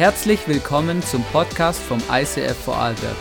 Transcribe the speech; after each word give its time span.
Herzlich 0.00 0.48
willkommen 0.48 1.02
zum 1.02 1.22
Podcast 1.24 1.78
vom 1.78 1.98
ICF 2.10 2.56
Vorarlberg. 2.56 3.18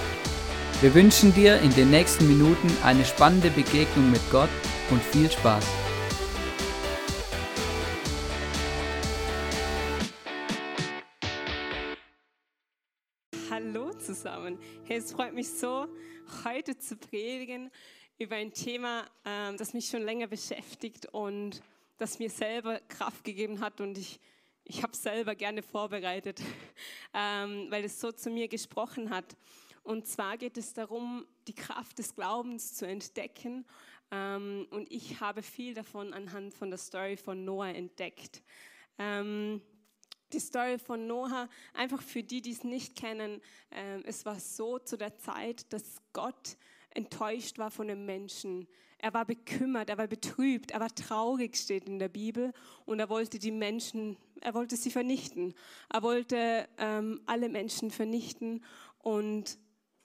Wir 0.80 0.96
wünschen 0.96 1.34
dir 1.34 1.60
in 1.60 1.72
den 1.72 1.90
nächsten 1.90 2.26
Minuten 2.26 2.70
eine 2.86 3.04
spannende 3.04 3.50
Begegnung 3.50 4.10
mit 4.10 4.22
Gott 4.32 4.48
und 4.90 5.04
viel 5.04 5.30
Spaß. 5.30 5.66
Hallo 13.50 13.92
zusammen. 13.96 14.58
Es 14.88 15.12
freut 15.12 15.34
mich 15.34 15.50
so, 15.50 15.86
heute 16.46 16.78
zu 16.78 16.96
predigen 16.96 17.72
über 18.20 18.38
ein 18.38 18.54
Thema, 18.54 19.04
ähm, 19.26 19.58
das 19.58 19.74
mich 19.74 19.90
schon 19.90 20.04
länger 20.04 20.28
beschäftigt 20.28 21.08
und 21.08 21.62
das 21.98 22.20
mir 22.20 22.30
selber 22.30 22.80
Kraft 22.88 23.26
gegeben 23.26 23.60
hat 23.60 23.82
und 23.82 23.98
ich 23.98 24.22
ich 24.70 24.84
habe 24.84 24.96
selber 24.96 25.34
gerne 25.34 25.64
vorbereitet, 25.64 26.42
ähm, 27.14 27.68
weil 27.70 27.84
es 27.84 28.00
so 28.00 28.12
zu 28.12 28.30
mir 28.30 28.48
gesprochen 28.48 29.10
hat. 29.10 29.36
Und 29.82 30.06
zwar 30.06 30.38
geht 30.38 30.58
es 30.58 30.74
darum, 30.74 31.26
die 31.48 31.56
Kraft 31.56 31.98
des 31.98 32.14
Glaubens 32.14 32.76
zu 32.76 32.86
entdecken. 32.86 33.66
Ähm, 34.12 34.68
und 34.70 34.92
ich 34.92 35.20
habe 35.20 35.42
viel 35.42 35.74
davon 35.74 36.14
anhand 36.14 36.54
von 36.54 36.70
der 36.70 36.78
Story 36.78 37.18
von 37.18 37.44
Noah 37.44 37.70
entdeckt. 37.70 38.44
Ähm, 39.00 39.62
die 40.32 40.40
Story 40.40 40.78
von 40.78 41.08
Noah, 41.08 41.50
einfach 41.74 42.04
für 42.04 42.22
die, 42.22 42.42
die 42.42 42.52
es 42.52 42.64
nicht 42.64 42.96
kennen, 42.96 43.42
äh, 43.72 44.04
es 44.04 44.24
war 44.24 44.40
so 44.40 44.78
zu 44.78 44.98
der 44.98 45.18
Zeit, 45.18 45.74
dass 45.74 45.98
Gott 46.14 46.58
enttäuscht 46.92 47.58
war 47.58 47.72
von 47.72 47.88
den 47.88 48.06
Menschen. 48.06 48.68
Er 49.02 49.14
war 49.14 49.26
bekümmert, 49.26 49.90
er 49.90 49.98
war 49.98 50.08
betrübt, 50.08 50.72
er 50.72 50.82
war 50.82 50.94
traurig, 50.94 51.56
steht 51.56 51.88
in 51.88 52.00
der 52.00 52.10
Bibel. 52.10 52.52
Und 52.86 53.00
er 53.00 53.10
wollte 53.10 53.40
die 53.40 53.52
Menschen, 53.52 54.18
er 54.42 54.54
wollte 54.54 54.76
sie 54.76 54.92
vernichten. 54.92 55.54
Er 55.92 56.04
wollte 56.04 56.68
ähm, 56.78 57.22
alle 57.26 57.50
Menschen 57.50 57.92
vernichten. 57.92 58.64
Und 59.00 59.58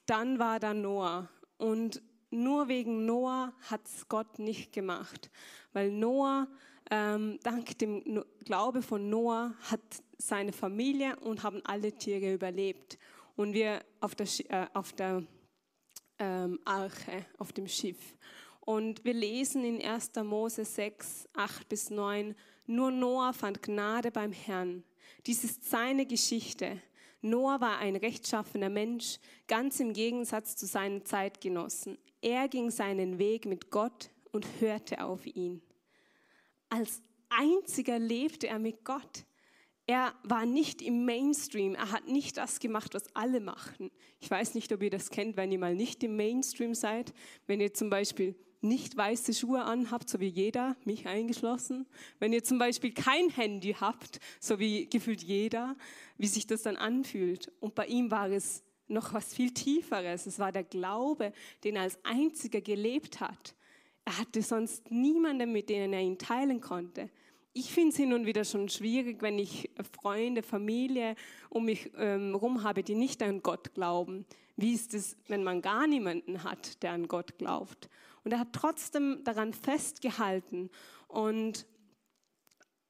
dann 0.06 0.38
war 0.38 0.60
da 0.60 0.74
Noah. 0.74 1.28
Und 1.56 2.02
nur 2.30 2.68
wegen 2.68 3.06
Noah 3.06 3.52
hat 3.62 3.86
es 3.86 4.08
Gott 4.08 4.38
nicht 4.38 4.72
gemacht. 4.72 5.30
Weil 5.72 5.90
Noah, 5.90 6.48
ähm, 6.90 7.38
dank 7.42 7.78
dem 7.78 8.24
Glaube 8.44 8.82
von 8.82 9.08
Noah, 9.08 9.54
hat 9.70 9.80
seine 10.18 10.52
Familie 10.52 11.16
und 11.20 11.42
haben 11.42 11.62
alle 11.64 11.92
Tiere 11.92 12.34
überlebt. 12.34 12.98
Und 13.36 13.52
wir 13.52 13.80
auf 14.00 14.14
der, 14.14 14.26
äh, 14.48 14.66
auf 14.74 14.92
der 14.92 15.24
ähm, 16.18 16.58
Arche, 16.64 17.26
auf 17.38 17.52
dem 17.52 17.66
Schiff. 17.66 18.16
Und 18.64 19.04
wir 19.04 19.12
lesen 19.12 19.62
in 19.62 19.82
1. 19.82 20.12
Mose 20.24 20.64
6, 20.64 21.28
8 21.34 21.68
bis 21.68 21.90
9, 21.90 22.34
nur 22.66 22.90
Noah 22.90 23.34
fand 23.34 23.62
Gnade 23.62 24.10
beim 24.10 24.32
Herrn. 24.32 24.84
Dies 25.26 25.44
ist 25.44 25.68
seine 25.68 26.06
Geschichte. 26.06 26.80
Noah 27.20 27.60
war 27.60 27.78
ein 27.78 27.96
rechtschaffener 27.96 28.70
Mensch, 28.70 29.18
ganz 29.48 29.80
im 29.80 29.92
Gegensatz 29.92 30.56
zu 30.56 30.64
seinen 30.64 31.04
Zeitgenossen. 31.04 31.98
Er 32.22 32.48
ging 32.48 32.70
seinen 32.70 33.18
Weg 33.18 33.44
mit 33.44 33.70
Gott 33.70 34.10
und 34.32 34.46
hörte 34.60 35.04
auf 35.04 35.26
ihn. 35.26 35.60
Als 36.70 37.02
einziger 37.28 37.98
lebte 37.98 38.46
er 38.48 38.58
mit 38.58 38.82
Gott. 38.84 39.26
Er 39.86 40.14
war 40.22 40.46
nicht 40.46 40.80
im 40.80 41.04
Mainstream. 41.04 41.74
Er 41.74 41.92
hat 41.92 42.08
nicht 42.08 42.38
das 42.38 42.60
gemacht, 42.60 42.94
was 42.94 43.14
alle 43.14 43.40
machten. 43.40 43.90
Ich 44.20 44.30
weiß 44.30 44.54
nicht, 44.54 44.72
ob 44.72 44.82
ihr 44.82 44.88
das 44.88 45.10
kennt, 45.10 45.36
wenn 45.36 45.52
ihr 45.52 45.58
mal 45.58 45.74
nicht 45.74 46.02
im 46.02 46.16
Mainstream 46.16 46.74
seid. 46.74 47.12
Wenn 47.46 47.60
ihr 47.60 47.74
zum 47.74 47.90
Beispiel 47.90 48.34
nicht 48.64 48.96
weiße 48.96 49.34
Schuhe 49.34 49.62
anhabt, 49.62 50.08
so 50.08 50.18
wie 50.18 50.28
jeder, 50.28 50.76
mich 50.84 51.06
eingeschlossen. 51.06 51.86
Wenn 52.18 52.32
ihr 52.32 52.42
zum 52.42 52.58
Beispiel 52.58 52.92
kein 52.92 53.30
Handy 53.30 53.76
habt, 53.78 54.18
so 54.40 54.58
wie 54.58 54.86
gefühlt 54.88 55.22
jeder, 55.22 55.76
wie 56.18 56.26
sich 56.26 56.46
das 56.46 56.62
dann 56.62 56.76
anfühlt. 56.76 57.52
Und 57.60 57.74
bei 57.74 57.86
ihm 57.86 58.10
war 58.10 58.30
es 58.30 58.64
noch 58.88 59.12
was 59.12 59.34
viel 59.34 59.52
Tieferes. 59.52 60.26
Es 60.26 60.38
war 60.38 60.52
der 60.52 60.64
Glaube, 60.64 61.32
den 61.62 61.76
er 61.76 61.82
als 61.82 61.98
einziger 62.04 62.60
gelebt 62.60 63.20
hat. 63.20 63.54
Er 64.04 64.18
hatte 64.18 64.42
sonst 64.42 64.90
niemanden, 64.90 65.52
mit 65.52 65.68
dem 65.68 65.92
er 65.92 66.00
ihn 66.00 66.18
teilen 66.18 66.60
konnte. 66.60 67.10
Ich 67.52 67.72
finde 67.72 67.90
es 67.90 67.96
hin 67.96 68.12
und 68.12 68.26
wieder 68.26 68.44
schon 68.44 68.68
schwierig, 68.68 69.22
wenn 69.22 69.38
ich 69.38 69.70
Freunde, 69.92 70.42
Familie 70.42 71.14
um 71.50 71.66
mich 71.66 71.90
ähm, 71.96 72.34
rum 72.34 72.64
habe, 72.64 72.82
die 72.82 72.96
nicht 72.96 73.22
an 73.22 73.42
Gott 73.42 73.74
glauben. 73.74 74.26
Wie 74.56 74.72
ist 74.72 74.92
es, 74.92 75.16
wenn 75.28 75.44
man 75.44 75.62
gar 75.62 75.86
niemanden 75.86 76.42
hat, 76.44 76.82
der 76.82 76.92
an 76.92 77.08
Gott 77.08 77.38
glaubt? 77.38 77.88
Und 78.24 78.32
er 78.32 78.40
hat 78.40 78.52
trotzdem 78.52 79.22
daran 79.24 79.52
festgehalten. 79.52 80.70
Und 81.08 81.66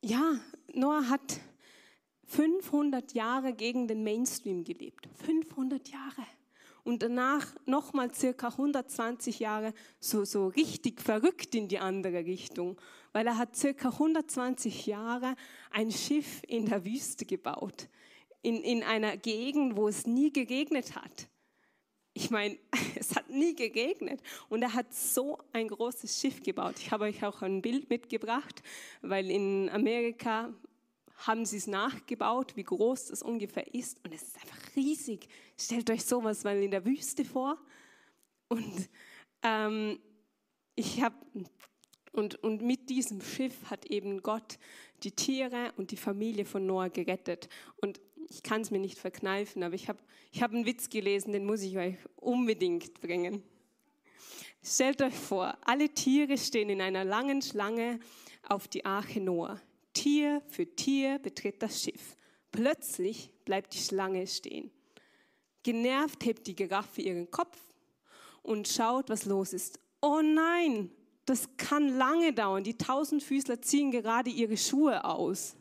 ja, 0.00 0.38
Noah 0.72 1.08
hat 1.08 1.40
500 2.26 3.12
Jahre 3.12 3.52
gegen 3.52 3.88
den 3.88 4.04
Mainstream 4.04 4.64
gelebt. 4.64 5.08
500 5.24 5.88
Jahre. 5.88 6.26
Und 6.84 7.02
danach 7.02 7.46
nochmal 7.64 8.14
circa 8.14 8.48
120 8.48 9.38
Jahre 9.38 9.72
so, 10.00 10.24
so 10.24 10.48
richtig 10.48 11.00
verrückt 11.00 11.54
in 11.54 11.66
die 11.66 11.78
andere 11.78 12.26
Richtung, 12.26 12.78
weil 13.12 13.26
er 13.26 13.38
hat 13.38 13.56
circa 13.56 13.88
120 13.88 14.84
Jahre 14.86 15.34
ein 15.70 15.90
Schiff 15.90 16.42
in 16.46 16.66
der 16.66 16.84
Wüste 16.84 17.24
gebaut, 17.24 17.88
in, 18.42 18.56
in 18.56 18.82
einer 18.82 19.16
Gegend, 19.16 19.76
wo 19.76 19.88
es 19.88 20.06
nie 20.06 20.30
geregnet 20.30 20.94
hat. 20.94 21.28
Ich 22.14 22.30
meine, 22.30 22.56
es 22.96 23.14
hat 23.14 23.28
nie 23.28 23.54
geregnet 23.54 24.20
und 24.48 24.62
er 24.62 24.72
hat 24.72 24.94
so 24.94 25.38
ein 25.52 25.68
großes 25.68 26.20
Schiff 26.20 26.42
gebaut. 26.42 26.76
Ich 26.78 26.90
habe 26.92 27.04
euch 27.04 27.24
auch 27.24 27.42
ein 27.42 27.60
Bild 27.60 27.90
mitgebracht, 27.90 28.62
weil 29.02 29.30
in 29.30 29.68
Amerika 29.68 30.54
haben 31.16 31.44
sie 31.44 31.58
es 31.58 31.66
nachgebaut, 31.66 32.56
wie 32.56 32.64
groß 32.64 33.06
das 33.06 33.22
ungefähr 33.22 33.72
ist 33.74 34.04
und 34.04 34.14
es 34.14 34.22
ist 34.22 34.36
einfach 34.36 34.76
riesig. 34.76 35.28
Stellt 35.58 35.90
euch 35.90 36.04
sowas 36.04 36.44
mal 36.44 36.60
in 36.62 36.70
der 36.70 36.84
Wüste 36.84 37.24
vor 37.24 37.58
und 38.48 38.88
ähm, 39.42 39.98
ich 40.76 41.02
habe 41.02 41.16
und, 42.12 42.36
und 42.44 42.62
mit 42.62 42.90
diesem 42.90 43.20
Schiff 43.20 43.70
hat 43.70 43.86
eben 43.86 44.22
Gott 44.22 44.58
die 45.02 45.10
Tiere 45.10 45.72
und 45.76 45.90
die 45.90 45.96
Familie 45.96 46.44
von 46.44 46.64
Noah 46.64 46.88
gerettet. 46.88 47.48
Und 47.78 48.00
ich 48.28 48.42
kann 48.42 48.60
es 48.60 48.70
mir 48.70 48.78
nicht 48.78 48.98
verkneifen, 48.98 49.62
aber 49.62 49.74
ich 49.74 49.88
habe 49.88 49.98
ich 50.32 50.42
hab 50.42 50.52
einen 50.52 50.66
Witz 50.66 50.88
gelesen, 50.88 51.32
den 51.32 51.44
muss 51.46 51.62
ich 51.62 51.76
euch 51.76 51.96
unbedingt 52.16 53.00
bringen. 53.00 53.42
Stellt 54.62 55.02
euch 55.02 55.14
vor, 55.14 55.56
alle 55.64 55.90
Tiere 55.90 56.38
stehen 56.38 56.70
in 56.70 56.80
einer 56.80 57.04
langen 57.04 57.42
Schlange 57.42 58.00
auf 58.48 58.66
die 58.66 58.84
Arche 58.84 59.20
Noah. 59.20 59.60
Tier 59.92 60.42
für 60.48 60.66
Tier 60.66 61.18
betritt 61.18 61.62
das 61.62 61.82
Schiff. 61.82 62.16
Plötzlich 62.50 63.30
bleibt 63.44 63.74
die 63.74 63.78
Schlange 63.78 64.26
stehen. 64.26 64.70
Genervt 65.62 66.24
hebt 66.24 66.46
die 66.46 66.56
Giraffe 66.56 67.02
ihren 67.02 67.30
Kopf 67.30 67.58
und 68.42 68.68
schaut, 68.68 69.08
was 69.08 69.24
los 69.24 69.52
ist. 69.52 69.78
Oh 70.00 70.20
nein, 70.22 70.90
das 71.26 71.48
kann 71.56 71.96
lange 71.96 72.32
dauern. 72.32 72.64
Die 72.64 72.76
Tausendfüßler 72.76 73.60
ziehen 73.62 73.90
gerade 73.90 74.30
ihre 74.30 74.56
Schuhe 74.56 75.04
aus. 75.04 75.56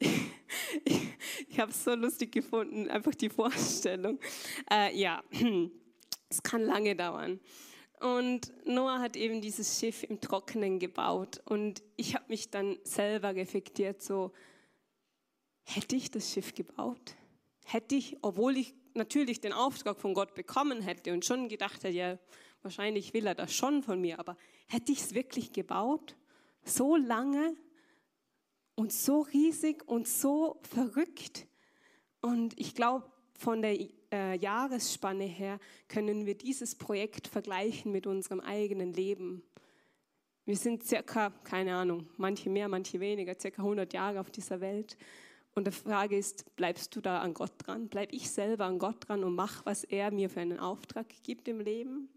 ich, 0.84 1.08
ich 1.48 1.60
habe 1.60 1.70
es 1.70 1.84
so 1.84 1.94
lustig 1.94 2.32
gefunden, 2.32 2.88
einfach 2.88 3.14
die 3.14 3.28
Vorstellung. 3.28 4.18
Äh, 4.70 4.96
ja, 4.96 5.22
es 6.28 6.42
kann 6.42 6.62
lange 6.62 6.94
dauern. 6.96 7.40
Und 8.00 8.52
Noah 8.66 9.00
hat 9.00 9.16
eben 9.16 9.40
dieses 9.40 9.78
Schiff 9.78 10.02
im 10.02 10.20
Trockenen 10.20 10.78
gebaut. 10.78 11.40
Und 11.46 11.82
ich 11.96 12.14
habe 12.14 12.26
mich 12.28 12.50
dann 12.50 12.78
selber 12.84 13.34
reflektiert, 13.34 14.02
so, 14.02 14.32
hätte 15.62 15.96
ich 15.96 16.10
das 16.10 16.30
Schiff 16.32 16.54
gebaut? 16.54 17.16
Hätte 17.64 17.94
ich, 17.94 18.18
obwohl 18.22 18.56
ich 18.56 18.74
natürlich 18.94 19.40
den 19.40 19.52
Auftrag 19.52 19.98
von 19.98 20.14
Gott 20.14 20.34
bekommen 20.34 20.82
hätte 20.82 21.12
und 21.12 21.24
schon 21.24 21.48
gedacht 21.48 21.84
hätte, 21.84 21.96
ja, 21.96 22.18
wahrscheinlich 22.62 23.14
will 23.14 23.26
er 23.26 23.34
das 23.34 23.52
schon 23.54 23.82
von 23.82 24.00
mir, 24.00 24.18
aber 24.18 24.36
hätte 24.68 24.92
ich 24.92 25.00
es 25.00 25.14
wirklich 25.14 25.52
gebaut? 25.52 26.16
So 26.64 26.96
lange 26.96 27.56
und 28.76 28.92
so 28.92 29.22
riesig 29.22 29.82
und 29.88 30.06
so 30.06 30.60
verrückt? 30.62 31.48
Und 32.20 32.58
ich 32.58 32.74
glaube, 32.74 33.10
von 33.38 33.62
der 33.62 33.76
äh, 34.12 34.38
Jahresspanne 34.38 35.24
her 35.24 35.58
können 35.88 36.26
wir 36.26 36.36
dieses 36.36 36.74
Projekt 36.74 37.26
vergleichen 37.26 37.92
mit 37.92 38.06
unserem 38.06 38.40
eigenen 38.40 38.92
Leben. 38.92 39.42
Wir 40.44 40.56
sind 40.56 40.84
circa, 40.84 41.30
keine 41.42 41.74
Ahnung, 41.74 42.08
manche 42.16 42.48
mehr, 42.48 42.68
manche 42.68 43.00
weniger, 43.00 43.38
circa 43.38 43.62
100 43.62 43.92
Jahre 43.92 44.20
auf 44.20 44.30
dieser 44.30 44.60
Welt. 44.60 44.96
Und 45.54 45.66
die 45.66 45.72
Frage 45.72 46.16
ist, 46.16 46.54
bleibst 46.54 46.94
du 46.94 47.00
da 47.00 47.20
an 47.20 47.34
Gott 47.34 47.52
dran? 47.58 47.88
Bleib 47.88 48.12
ich 48.12 48.30
selber 48.30 48.66
an 48.66 48.78
Gott 48.78 49.08
dran 49.08 49.24
und 49.24 49.34
mach, 49.34 49.64
was 49.66 49.84
er 49.84 50.10
mir 50.12 50.30
für 50.30 50.40
einen 50.40 50.60
Auftrag 50.60 51.06
gibt 51.22 51.48
im 51.48 51.60
Leben? 51.60 52.08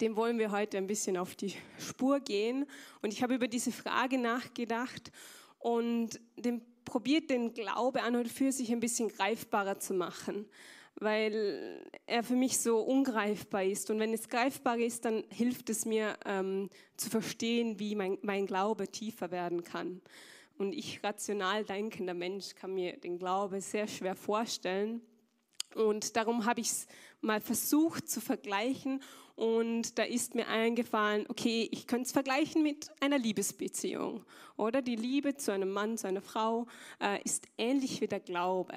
Dem 0.00 0.16
wollen 0.16 0.38
wir 0.38 0.50
heute 0.50 0.78
ein 0.78 0.86
bisschen 0.86 1.16
auf 1.16 1.34
die 1.34 1.54
Spur 1.78 2.20
gehen. 2.20 2.66
Und 3.02 3.12
ich 3.12 3.22
habe 3.22 3.34
über 3.34 3.48
diese 3.48 3.72
Frage 3.72 4.18
nachgedacht 4.18 5.12
und 5.58 6.18
den 6.36 6.62
probiert 6.84 7.30
den 7.30 7.52
Glaube 7.52 8.02
an 8.02 8.16
und 8.16 8.28
für 8.28 8.50
sich 8.50 8.72
ein 8.72 8.80
bisschen 8.80 9.08
greifbarer 9.08 9.78
zu 9.78 9.94
machen, 9.94 10.46
weil 10.96 11.84
er 12.06 12.24
für 12.24 12.34
mich 12.34 12.58
so 12.58 12.80
ungreifbar 12.80 13.64
ist. 13.64 13.90
Und 13.90 14.00
wenn 14.00 14.12
es 14.12 14.28
greifbar 14.28 14.78
ist, 14.78 15.04
dann 15.04 15.24
hilft 15.28 15.70
es 15.70 15.84
mir 15.84 16.16
ähm, 16.24 16.70
zu 16.96 17.10
verstehen, 17.10 17.78
wie 17.78 17.94
mein, 17.94 18.18
mein 18.22 18.46
Glaube 18.46 18.88
tiefer 18.88 19.30
werden 19.30 19.62
kann. 19.62 20.00
und 20.58 20.72
ich 20.72 21.02
rational 21.04 21.64
denkender 21.64 22.14
Mensch 22.14 22.54
kann 22.54 22.74
mir 22.74 22.96
den 22.96 23.18
Glaube 23.18 23.60
sehr 23.60 23.86
schwer 23.86 24.16
vorstellen. 24.16 25.00
Und 25.74 26.16
darum 26.16 26.44
habe 26.44 26.60
ich 26.60 26.68
es 26.68 26.86
mal 27.20 27.40
versucht 27.40 28.08
zu 28.08 28.20
vergleichen 28.20 29.00
und 29.40 29.98
da 29.98 30.02
ist 30.02 30.34
mir 30.34 30.48
eingefallen, 30.48 31.24
okay, 31.28 31.66
ich 31.72 31.86
könnte 31.86 32.04
es 32.04 32.12
vergleichen 32.12 32.62
mit 32.62 32.90
einer 33.00 33.18
Liebesbeziehung. 33.18 34.22
Oder 34.58 34.82
die 34.82 34.96
Liebe 34.96 35.34
zu 35.34 35.50
einem 35.50 35.70
Mann, 35.70 35.96
zu 35.96 36.06
einer 36.06 36.20
Frau 36.20 36.66
äh, 37.00 37.22
ist 37.22 37.46
ähnlich 37.56 38.02
wie 38.02 38.06
der 38.06 38.20
Glaube. 38.20 38.74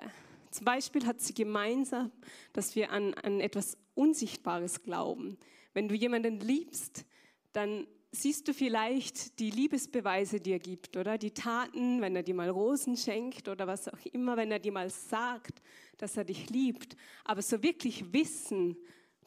Zum 0.51 0.63
Beispiel 0.63 1.05
hat 1.05 1.19
sie 1.19 1.33
gemeinsam, 1.33 2.11
dass 2.53 2.75
wir 2.77 2.91
an, 2.91 3.13
an 3.15 3.41
etwas 3.41 3.77
Unsichtbares 3.95 4.83
glauben. 4.83 5.37
Wenn 5.73 5.89
du 5.89 5.95
jemanden 5.95 6.39
liebst, 6.39 7.05
dann 7.51 7.85
siehst 8.13 8.47
du 8.47 8.53
vielleicht 8.53 9.39
die 9.39 9.49
Liebesbeweise, 9.49 10.39
die 10.39 10.51
er 10.51 10.59
gibt, 10.59 10.95
oder 10.95 11.17
die 11.17 11.31
Taten, 11.31 11.99
wenn 11.99 12.15
er 12.15 12.23
dir 12.23 12.35
mal 12.35 12.49
Rosen 12.49 12.95
schenkt 12.95 13.49
oder 13.49 13.67
was 13.67 13.89
auch 13.89 14.05
immer, 14.13 14.37
wenn 14.37 14.51
er 14.51 14.59
dir 14.59 14.71
mal 14.71 14.89
sagt, 14.89 15.61
dass 15.97 16.17
er 16.17 16.23
dich 16.23 16.49
liebt. 16.49 16.95
Aber 17.23 17.41
so 17.41 17.63
wirklich 17.63 18.13
wissen 18.13 18.77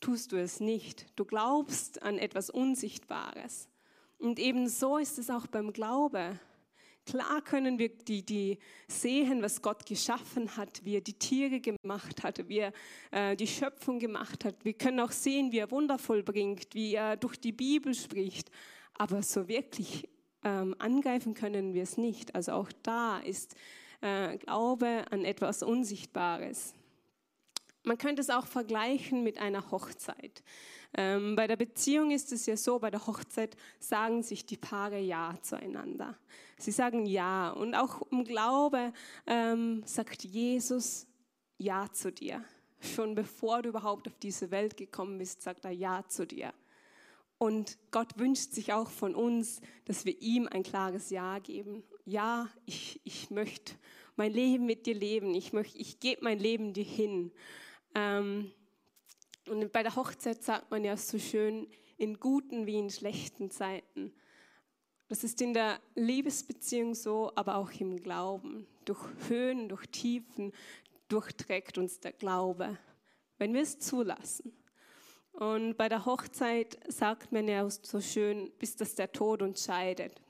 tust 0.01 0.33
du 0.33 0.37
es 0.37 0.61
nicht. 0.61 1.07
Du 1.17 1.25
glaubst 1.25 2.03
an 2.03 2.19
etwas 2.19 2.51
Unsichtbares. 2.51 3.69
Und 4.19 4.39
eben 4.39 4.69
so 4.69 4.99
ist 4.99 5.19
es 5.19 5.31
auch 5.31 5.47
beim 5.47 5.73
Glaube. 5.73 6.39
Klar 7.07 7.41
können 7.43 7.79
wir 7.79 7.89
die, 7.89 8.27
die 8.27 8.59
sehen, 8.89 9.41
was 9.41 9.63
Gott 9.63 9.87
geschaffen 9.87 10.57
hat, 10.57 10.85
wie 10.85 10.97
er 10.97 11.01
die 11.01 11.17
Tiere 11.17 11.61
gemacht 11.61 12.25
hat, 12.25 12.49
wie 12.49 12.59
er 12.59 12.73
äh, 13.13 13.37
die 13.37 13.47
Schöpfung 13.47 14.01
gemacht 14.01 14.45
hat. 14.45 14.65
Wir 14.65 14.73
können 14.73 14.99
auch 14.99 15.13
sehen, 15.13 15.53
wie 15.53 15.59
er 15.59 15.71
wundervoll 15.71 16.25
bringt, 16.25 16.75
wie 16.75 16.95
er 16.95 17.17
durch 17.17 17.37
die 17.37 17.53
Bibel 17.53 17.95
spricht. 17.95 18.51
Aber 18.95 19.23
so 19.23 19.47
wirklich 19.47 20.09
ähm, 20.43 20.75
angreifen 20.81 21.35
können 21.35 21.75
wir 21.75 21.85
es 21.85 21.97
nicht. 21.97 22.35
Also 22.35 22.53
auch 22.53 22.73
da 22.83 23.19
ist 23.19 23.55
äh, 24.01 24.37
Glaube 24.39 25.05
an 25.11 25.25
etwas 25.25 25.63
Unsichtbares. 25.63 26.75
Man 27.85 27.99
könnte 27.99 28.21
es 28.21 28.31
auch 28.31 28.47
vergleichen 28.47 29.23
mit 29.23 29.39
einer 29.39 29.71
Hochzeit. 29.71 30.43
Ähm, 30.95 31.37
bei 31.37 31.47
der 31.47 31.57
Beziehung 31.57 32.11
ist 32.11 32.33
es 32.33 32.47
ja 32.47 32.57
so, 32.57 32.79
bei 32.79 32.91
der 32.91 33.07
Hochzeit 33.07 33.57
sagen 33.79 34.23
sich 34.23 34.47
die 34.47 34.57
Paare 34.57 34.99
Ja 34.99 35.37
zueinander. 35.43 36.17
Sie 36.59 36.73
sagen 36.73 37.07
Ja. 37.07 37.51
Und 37.51 37.75
auch 37.75 38.03
im 38.11 38.25
Glaube 38.25 38.93
ähm, 39.27 39.83
sagt 39.85 40.25
Jesus 40.25 41.07
Ja 41.59 41.93
zu 41.93 42.11
dir. 42.11 42.43
Schon 42.81 43.15
bevor 43.15 43.63
du 43.63 43.69
überhaupt 43.69 44.09
auf 44.09 44.19
diese 44.19 44.51
Welt 44.51 44.77
gekommen 44.77 45.19
bist, 45.19 45.43
sagt 45.43 45.65
er 45.65 45.71
Ja 45.71 46.05
zu 46.09 46.27
dir. 46.27 46.53
Und 47.39 47.79
Gott 47.91 48.19
wünscht 48.19 48.53
sich 48.53 48.73
auch 48.73 48.91
von 48.91 49.15
uns, 49.15 49.61
dass 49.85 50.05
wir 50.07 50.21
ihm 50.21 50.49
ein 50.49 50.63
klares 50.63 51.11
Ja 51.11 51.39
geben. 51.39 51.85
Ja, 52.09 52.49
ich, 52.67 53.01
ich 53.03 53.31
möchte 53.31 53.75
mein 54.15 54.33
Leben 54.33 54.65
mit 54.65 54.87
dir 54.87 54.95
leben. 54.95 55.35
Ich, 55.35 55.53
möchte, 55.53 55.77
ich 55.77 55.99
gebe 55.99 56.23
mein 56.23 56.39
Leben 56.39 56.73
dir 56.73 56.85
hin. 56.85 57.33
Ähm, 57.97 58.53
und 59.49 59.73
bei 59.73 59.83
der 59.83 59.97
Hochzeit 59.97 60.41
sagt 60.41 60.71
man 60.71 60.85
ja 60.85 60.97
so 60.97 61.19
schön, 61.19 61.67
in 61.99 62.21
guten 62.21 62.65
wie 62.67 62.79
in 62.79 62.91
schlechten 62.91 63.51
Zeiten. 63.51 64.13
Das 65.09 65.25
ist 65.25 65.43
in 65.43 65.53
der 65.53 65.81
Liebesbeziehung 65.97 66.95
so, 66.95 67.33
aber 67.35 67.57
auch 67.57 67.73
im 67.73 67.97
Glauben. 67.97 68.69
Durch 68.85 69.05
Höhen, 69.29 69.69
durch 69.69 69.87
Tiefen 69.87 70.53
durchträgt 71.09 71.77
uns 71.77 71.99
der 71.99 72.13
Glaube, 72.13 72.79
wenn 73.39 73.53
wir 73.53 73.63
es 73.63 73.81
zulassen. 73.81 74.53
Und 75.33 75.77
bei 75.77 75.89
der 75.89 76.07
Hochzeit 76.07 76.79
sagt 76.87 77.33
man 77.33 77.49
ja 77.49 77.69
so 77.69 78.01
schön, 78.01 78.53
bis 78.61 78.77
dass 78.77 78.95
der 78.95 79.11
Tod 79.11 79.43
uns 79.43 79.65
scheidet. 79.65 80.23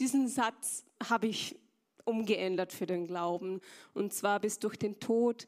Diesen 0.00 0.28
Satz 0.28 0.84
habe 1.08 1.28
ich 1.28 1.56
umgeändert 2.04 2.72
für 2.72 2.86
den 2.86 3.06
Glauben. 3.06 3.60
Und 3.94 4.12
zwar 4.12 4.40
bis 4.40 4.58
durch 4.58 4.76
den 4.76 4.98
Tod 4.98 5.46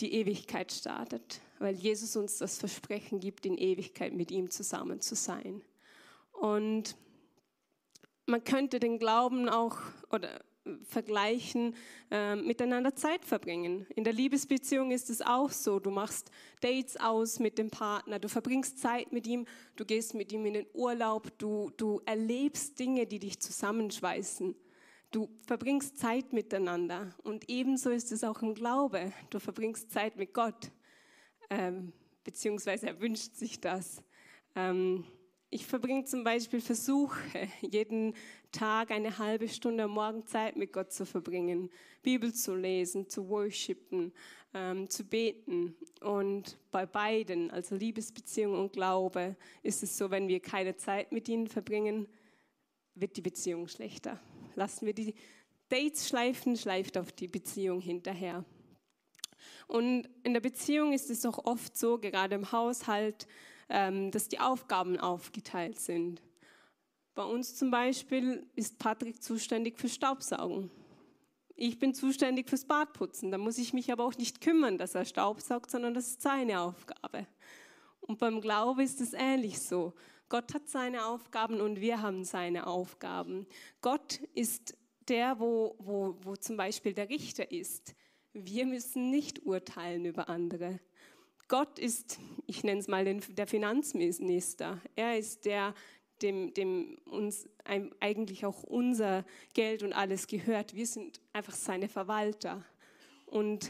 die 0.00 0.14
Ewigkeit 0.14 0.72
startet, 0.72 1.40
weil 1.58 1.74
Jesus 1.74 2.16
uns 2.16 2.38
das 2.38 2.58
Versprechen 2.58 3.20
gibt, 3.20 3.44
in 3.44 3.58
Ewigkeit 3.58 4.14
mit 4.14 4.30
ihm 4.30 4.50
zusammen 4.50 5.00
zu 5.00 5.14
sein. 5.14 5.62
Und 6.32 6.96
man 8.26 8.42
könnte 8.44 8.80
den 8.80 8.98
Glauben 8.98 9.48
auch 9.48 9.76
oder 10.10 10.40
vergleichen, 10.82 11.74
äh, 12.10 12.36
miteinander 12.36 12.94
Zeit 12.94 13.24
verbringen. 13.24 13.86
In 13.94 14.04
der 14.04 14.12
Liebesbeziehung 14.12 14.90
ist 14.90 15.10
es 15.10 15.22
auch 15.22 15.50
so. 15.50 15.80
Du 15.80 15.90
machst 15.90 16.30
Dates 16.60 16.96
aus 16.96 17.38
mit 17.38 17.58
dem 17.58 17.70
Partner, 17.70 18.18
du 18.18 18.28
verbringst 18.28 18.80
Zeit 18.80 19.12
mit 19.12 19.26
ihm, 19.26 19.46
du 19.76 19.84
gehst 19.84 20.14
mit 20.14 20.32
ihm 20.32 20.46
in 20.46 20.54
den 20.54 20.66
Urlaub, 20.74 21.36
du, 21.38 21.70
du 21.76 22.00
erlebst 22.06 22.78
Dinge, 22.78 23.06
die 23.06 23.18
dich 23.18 23.40
zusammenschweißen. 23.40 24.54
Du 25.10 25.28
verbringst 25.46 25.98
Zeit 25.98 26.32
miteinander 26.32 27.14
und 27.24 27.48
ebenso 27.48 27.90
ist 27.90 28.12
es 28.12 28.22
auch 28.22 28.42
im 28.42 28.54
Glaube. 28.54 29.12
Du 29.30 29.40
verbringst 29.40 29.90
Zeit 29.90 30.16
mit 30.16 30.32
Gott, 30.32 30.70
ähm, 31.50 31.92
beziehungsweise 32.22 32.86
er 32.86 33.00
wünscht 33.00 33.34
sich 33.34 33.60
das. 33.60 34.02
Ähm, 34.54 35.04
ich 35.50 35.66
verbringe 35.66 36.04
zum 36.04 36.24
Beispiel 36.24 36.60
Versuche, 36.60 37.20
jeden 37.60 38.14
Tag 38.52 38.90
eine 38.90 39.18
halbe 39.18 39.48
Stunde 39.48 39.84
am 39.84 39.92
Morgen 39.92 40.26
Zeit 40.26 40.56
mit 40.56 40.72
Gott 40.72 40.92
zu 40.92 41.04
verbringen, 41.04 41.70
Bibel 42.02 42.32
zu 42.32 42.54
lesen, 42.54 43.08
zu 43.08 43.28
worshipen, 43.28 44.12
ähm, 44.54 44.88
zu 44.88 45.04
beten. 45.04 45.76
Und 46.00 46.58
bei 46.70 46.86
beiden, 46.86 47.50
also 47.50 47.74
Liebesbeziehung 47.74 48.58
und 48.58 48.72
Glaube, 48.72 49.36
ist 49.62 49.82
es 49.82 49.98
so, 49.98 50.10
wenn 50.10 50.28
wir 50.28 50.40
keine 50.40 50.76
Zeit 50.76 51.12
mit 51.12 51.28
ihnen 51.28 51.48
verbringen, 51.48 52.08
wird 52.94 53.16
die 53.16 53.22
Beziehung 53.22 53.68
schlechter 53.68 54.20
lassen 54.54 54.86
wir 54.86 54.92
die 54.92 55.14
Dates 55.68 56.08
schleifen, 56.08 56.56
schleift 56.56 56.98
auf 56.98 57.12
die 57.12 57.28
Beziehung 57.28 57.80
hinterher. 57.80 58.44
Und 59.66 60.08
in 60.24 60.32
der 60.32 60.40
Beziehung 60.40 60.92
ist 60.92 61.10
es 61.10 61.24
auch 61.24 61.44
oft 61.44 61.76
so, 61.76 61.98
gerade 61.98 62.34
im 62.34 62.50
Haushalt, 62.50 63.26
dass 63.70 64.28
die 64.28 64.40
Aufgaben 64.40 64.98
aufgeteilt 64.98 65.78
sind. 65.78 66.20
Bei 67.14 67.22
uns 67.22 67.56
zum 67.56 67.70
Beispiel 67.70 68.46
ist 68.56 68.78
Patrick 68.78 69.22
zuständig 69.22 69.78
für 69.78 69.88
Staubsaugen. 69.88 70.70
Ich 71.54 71.78
bin 71.78 71.94
zuständig 71.94 72.48
fürs 72.48 72.64
Badputzen. 72.64 73.30
Da 73.30 73.38
muss 73.38 73.58
ich 73.58 73.72
mich 73.72 73.92
aber 73.92 74.04
auch 74.04 74.16
nicht 74.16 74.40
kümmern, 74.40 74.78
dass 74.78 74.94
er 74.94 75.04
Staubsaugt, 75.04 75.70
sondern 75.70 75.94
das 75.94 76.08
ist 76.08 76.22
seine 76.22 76.60
Aufgabe. 76.60 77.26
Und 78.00 78.18
beim 78.18 78.40
Glaube 78.40 78.82
ist 78.82 79.00
es 79.00 79.12
ähnlich 79.12 79.60
so. 79.60 79.92
Gott 80.28 80.54
hat 80.54 80.68
seine 80.68 81.04
Aufgaben 81.04 81.60
und 81.60 81.80
wir 81.80 82.02
haben 82.02 82.24
seine 82.24 82.66
Aufgaben. 82.66 83.46
Gott 83.82 84.20
ist 84.34 84.76
der, 85.08 85.38
wo, 85.38 85.76
wo, 85.78 86.16
wo 86.22 86.36
zum 86.36 86.56
Beispiel 86.56 86.94
der 86.94 87.08
Richter 87.08 87.50
ist. 87.52 87.94
Wir 88.32 88.64
müssen 88.64 89.10
nicht 89.10 89.44
urteilen 89.44 90.04
über 90.04 90.28
andere. 90.28 90.80
Gott 91.50 91.80
ist, 91.80 92.20
ich 92.46 92.62
nenne 92.62 92.78
es 92.78 92.86
mal 92.86 93.04
den, 93.04 93.20
der 93.34 93.48
Finanzminister. 93.48 94.80
Er 94.94 95.18
ist 95.18 95.44
der, 95.44 95.74
dem, 96.22 96.54
dem 96.54 96.96
uns 97.06 97.48
eigentlich 97.64 98.46
auch 98.46 98.62
unser 98.62 99.24
Geld 99.52 99.82
und 99.82 99.92
alles 99.92 100.28
gehört. 100.28 100.76
Wir 100.76 100.86
sind 100.86 101.20
einfach 101.32 101.56
seine 101.56 101.88
Verwalter. 101.88 102.64
Und 103.26 103.68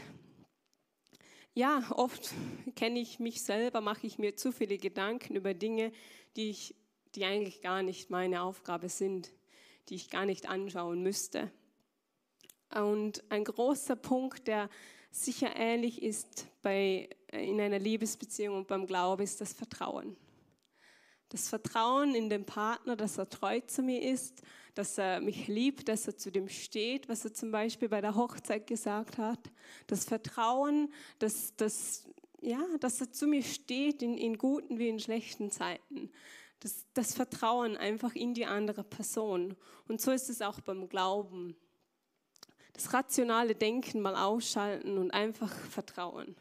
ja, 1.55 1.83
oft 1.95 2.35
kenne 2.75 2.99
ich 2.99 3.19
mich 3.19 3.41
selber, 3.41 3.81
mache 3.81 4.05
ich 4.05 4.19
mir 4.19 4.35
zu 4.35 4.51
viele 4.51 4.77
Gedanken 4.77 5.35
über 5.35 5.55
Dinge, 5.55 5.91
die, 6.35 6.51
ich, 6.51 6.75
die 7.15 7.25
eigentlich 7.25 7.61
gar 7.61 7.81
nicht 7.81 8.11
meine 8.11 8.43
Aufgabe 8.43 8.89
sind, 8.89 9.33
die 9.89 9.95
ich 9.95 10.11
gar 10.11 10.27
nicht 10.27 10.47
anschauen 10.47 11.01
müsste. 11.01 11.51
Und 12.75 13.23
ein 13.31 13.43
großer 13.43 13.95
Punkt, 13.95 14.47
der 14.47 14.69
sicher 15.11 15.55
ähnlich 15.55 16.01
ist 16.01 16.47
bei, 16.61 17.09
in 17.31 17.59
einer 17.59 17.79
Liebesbeziehung 17.79 18.57
und 18.57 18.67
beim 18.67 18.87
Glauben, 18.87 19.21
ist 19.23 19.41
das 19.41 19.53
Vertrauen. 19.53 20.15
Das 21.29 21.47
Vertrauen 21.47 22.15
in 22.15 22.29
den 22.29 22.45
Partner, 22.45 22.95
dass 22.95 23.17
er 23.17 23.29
treu 23.29 23.61
zu 23.61 23.81
mir 23.81 24.01
ist, 24.01 24.41
dass 24.73 24.97
er 24.97 25.21
mich 25.21 25.47
liebt, 25.47 25.87
dass 25.87 26.07
er 26.07 26.17
zu 26.17 26.31
dem 26.31 26.49
steht, 26.49 27.07
was 27.09 27.23
er 27.25 27.33
zum 27.33 27.51
Beispiel 27.51 27.89
bei 27.89 28.01
der 28.01 28.15
Hochzeit 28.15 28.67
gesagt 28.67 29.17
hat. 29.17 29.39
Das 29.87 30.05
Vertrauen, 30.05 30.91
dass, 31.19 31.55
dass 31.55 32.05
ja, 32.41 32.65
dass 32.79 32.99
er 32.99 33.11
zu 33.11 33.27
mir 33.27 33.43
steht 33.43 34.01
in, 34.01 34.17
in 34.17 34.37
guten 34.37 34.79
wie 34.79 34.89
in 34.89 34.99
schlechten 34.99 35.51
Zeiten. 35.51 36.11
Das, 36.59 36.85
das 36.93 37.13
Vertrauen 37.13 37.77
einfach 37.77 38.15
in 38.15 38.33
die 38.33 38.45
andere 38.45 38.83
Person. 38.83 39.55
Und 39.87 40.01
so 40.01 40.11
ist 40.11 40.29
es 40.29 40.41
auch 40.41 40.59
beim 40.59 40.89
Glauben. 40.89 41.55
Das 42.73 42.93
rationale 42.93 43.55
Denken 43.55 44.01
mal 44.01 44.15
ausschalten 44.15 44.97
und 44.97 45.11
einfach 45.11 45.51
vertrauen. 45.51 46.35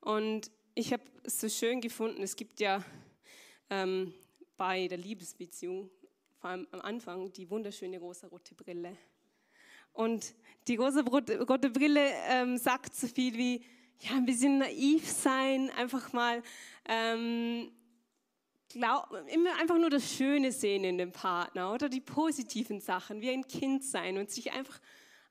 Und 0.00 0.50
ich 0.74 0.92
habe 0.92 1.02
es 1.24 1.40
so 1.40 1.48
schön 1.48 1.80
gefunden, 1.80 2.22
es 2.22 2.36
gibt 2.36 2.60
ja 2.60 2.84
ähm, 3.70 4.12
bei 4.56 4.88
der 4.88 4.98
Liebesbeziehung, 4.98 5.90
vor 6.38 6.50
allem 6.50 6.66
am 6.70 6.80
Anfang, 6.80 7.32
die 7.32 7.48
wunderschöne 7.50 7.98
rosa-rote 7.98 8.54
Brille. 8.54 8.96
Und 9.92 10.34
die 10.68 10.76
rosa-rote 10.76 11.70
Brille 11.70 12.10
ähm, 12.28 12.58
sagt 12.58 12.94
so 12.94 13.06
viel 13.06 13.36
wie, 13.36 13.64
ja, 14.00 14.12
ein 14.12 14.26
bisschen 14.26 14.58
naiv 14.58 15.10
sein, 15.10 15.70
einfach 15.70 16.12
mal 16.12 16.42
ähm, 16.86 17.72
glaub, 18.68 19.10
immer 19.28 19.56
einfach 19.58 19.78
nur 19.78 19.90
das 19.90 20.14
Schöne 20.14 20.52
sehen 20.52 20.84
in 20.84 20.98
dem 20.98 21.12
Partner 21.12 21.72
oder 21.72 21.88
die 21.88 22.00
positiven 22.00 22.80
Sachen, 22.80 23.20
wie 23.20 23.30
ein 23.30 23.46
Kind 23.46 23.84
sein 23.84 24.18
und 24.18 24.30
sich 24.30 24.52
einfach, 24.52 24.80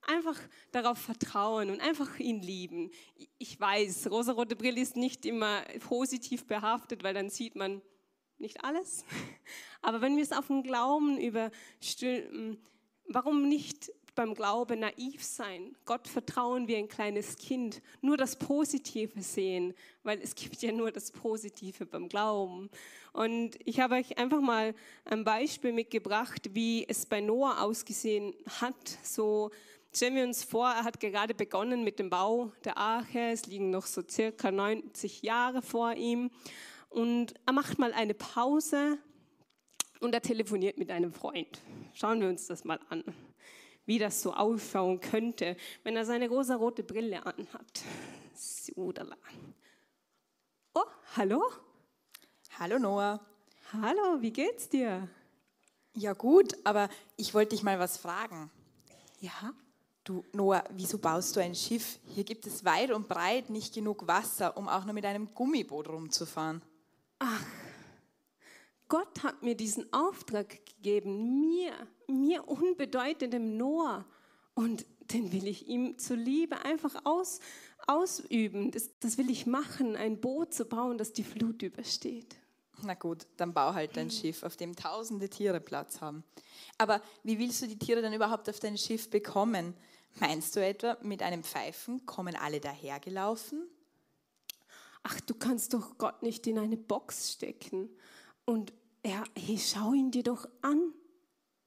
einfach 0.07 0.39
darauf 0.71 0.97
vertrauen 0.97 1.69
und 1.69 1.81
einfach 1.81 2.19
ihn 2.19 2.41
lieben. 2.41 2.91
Ich 3.38 3.59
weiß, 3.59 4.09
rosarote 4.12 4.55
Brille 4.55 4.81
ist 4.81 4.95
nicht 4.95 5.25
immer 5.25 5.62
positiv 5.88 6.45
behaftet, 6.45 7.03
weil 7.03 7.13
dann 7.13 7.29
sieht 7.29 7.55
man 7.55 7.81
nicht 8.38 8.63
alles. 8.63 9.05
Aber 9.81 10.01
wenn 10.01 10.15
wir 10.15 10.24
es 10.24 10.31
auf 10.31 10.47
den 10.47 10.63
Glauben 10.63 11.19
überstülpen, 11.19 12.62
warum 13.07 13.47
nicht 13.47 13.91
beim 14.15 14.33
Glauben 14.33 14.79
naiv 14.79 15.24
sein, 15.24 15.75
Gott 15.83 16.07
vertrauen 16.07 16.67
wie 16.67 16.77
ein 16.77 16.88
kleines 16.88 17.35
Kind, 17.35 17.81
nur 18.01 18.17
das 18.17 18.38
Positive 18.38 19.21
sehen, 19.21 19.74
weil 20.03 20.21
es 20.21 20.33
gibt 20.35 20.62
ja 20.62 20.71
nur 20.71 20.91
das 20.91 21.12
Positive 21.12 21.85
beim 21.85 22.07
Glauben. 22.07 22.69
Und 23.12 23.57
ich 23.65 23.79
habe 23.79 23.95
euch 23.95 24.17
einfach 24.17 24.41
mal 24.41 24.74
ein 25.03 25.24
Beispiel 25.24 25.74
mitgebracht, 25.74 26.50
wie 26.53 26.88
es 26.88 27.05
bei 27.05 27.21
Noah 27.21 27.62
ausgesehen 27.62 28.33
hat. 28.62 28.97
So 29.03 29.51
stellen 29.95 30.15
wir 30.15 30.23
uns 30.23 30.43
vor, 30.43 30.67
er 30.67 30.83
hat 30.83 30.99
gerade 30.99 31.33
begonnen 31.33 31.83
mit 31.83 31.99
dem 31.99 32.09
Bau 32.09 32.51
der 32.63 32.77
Arche. 32.77 33.19
Es 33.31 33.45
liegen 33.45 33.69
noch 33.69 33.85
so 33.85 34.01
circa 34.07 34.51
90 34.51 35.21
Jahre 35.21 35.61
vor 35.61 35.93
ihm. 35.93 36.31
Und 36.89 37.33
er 37.45 37.53
macht 37.53 37.79
mal 37.79 37.93
eine 37.93 38.13
Pause 38.13 38.97
und 39.99 40.13
er 40.13 40.21
telefoniert 40.21 40.77
mit 40.77 40.91
einem 40.91 41.13
Freund. 41.13 41.61
Schauen 41.93 42.21
wir 42.21 42.29
uns 42.29 42.47
das 42.47 42.63
mal 42.63 42.79
an 42.89 43.03
wie 43.85 43.99
das 43.99 44.21
so 44.21 44.33
ausschauen 44.33 44.99
könnte, 44.99 45.55
wenn 45.83 45.95
er 45.95 46.05
seine 46.05 46.27
rosa-rote 46.27 46.83
Brille 46.83 47.25
anhat. 47.25 47.83
Sudala. 48.33 49.17
Oh, 50.73 50.85
hallo? 51.15 51.43
Hallo 52.59 52.79
Noah. 52.79 53.19
Hallo, 53.71 54.21
wie 54.21 54.31
geht's 54.31 54.69
dir? 54.69 55.07
Ja 55.93 56.13
gut, 56.13 56.55
aber 56.63 56.89
ich 57.15 57.33
wollte 57.33 57.55
dich 57.55 57.63
mal 57.63 57.79
was 57.79 57.97
fragen. 57.97 58.51
Ja? 59.19 59.53
Du 60.05 60.24
Noah, 60.33 60.63
wieso 60.69 61.00
baust 61.00 61.35
du 61.35 61.39
ein 61.39 61.55
Schiff? 61.55 61.97
Hier 62.13 62.24
gibt 62.24 62.45
es 62.45 62.63
weit 62.63 62.91
und 62.91 63.07
breit 63.07 63.50
nicht 63.50 63.74
genug 63.74 64.05
Wasser, 64.05 64.55
um 64.55 64.69
auch 64.69 64.85
nur 64.85 64.93
mit 64.93 65.03
einem 65.03 65.33
Gummiboot 65.33 65.89
rumzufahren. 65.89 66.62
Ach, 67.17 67.43
Gott 68.88 69.24
hat 69.24 69.41
mir 69.41 69.55
diesen 69.55 69.91
Auftrag 69.91 70.63
gegeben, 70.63 71.39
mir, 71.41 71.74
mir 72.07 72.47
unbedeutendem 72.47 73.57
Noah. 73.57 74.05
Und 74.53 74.85
den 75.12 75.31
will 75.31 75.47
ich 75.47 75.67
ihm 75.67 75.97
zuliebe 75.97 76.63
einfach 76.63 76.93
aus, 77.03 77.39
ausüben. 77.88 78.69
Das, 78.69 78.91
das 79.00 79.17
will 79.17 79.31
ich 79.31 79.47
machen, 79.47 79.95
ein 79.95 80.21
Boot 80.21 80.53
zu 80.53 80.65
bauen, 80.65 81.00
das 81.00 81.13
die 81.13 81.24
Flut 81.24 81.63
übersteht. 81.63 82.35
Na 82.83 82.93
gut, 82.93 83.25
dann 83.38 83.53
bau 83.53 83.74
halt 83.74 83.97
ein 83.97 84.12
Schiff, 84.12 84.43
auf 84.43 84.55
dem 84.55 84.75
tausende 84.75 85.29
Tiere 85.29 85.59
Platz 85.59 86.00
haben. 86.00 86.24
Aber 86.77 87.01
wie 87.24 87.39
willst 87.39 87.63
du 87.63 87.67
die 87.67 87.79
Tiere 87.79 88.03
dann 88.03 88.13
überhaupt 88.13 88.47
auf 88.50 88.59
dein 88.59 88.77
Schiff 88.77 89.09
bekommen? 89.09 89.74
Meinst 90.19 90.55
du 90.55 90.65
etwa, 90.65 90.98
mit 91.01 91.22
einem 91.22 91.43
Pfeifen 91.43 92.05
kommen 92.05 92.36
alle 92.36 92.60
dahergelaufen? 92.60 93.67
Ach, 95.03 95.19
du 95.22 95.36
kannst 95.36 95.74
doch 95.74 95.98
Gott 95.98 96.24
nicht 96.24 96.48
in 96.48 96.57
eine 96.57 96.77
Box 96.77 97.34
stecken. 97.34 97.89
Und 98.45 98.74
er, 99.03 99.24
hey, 99.38 99.60
schau 99.60 99.93
ihn 99.93 100.12
dir 100.12 100.24
doch 100.24 100.48
an. 100.62 100.93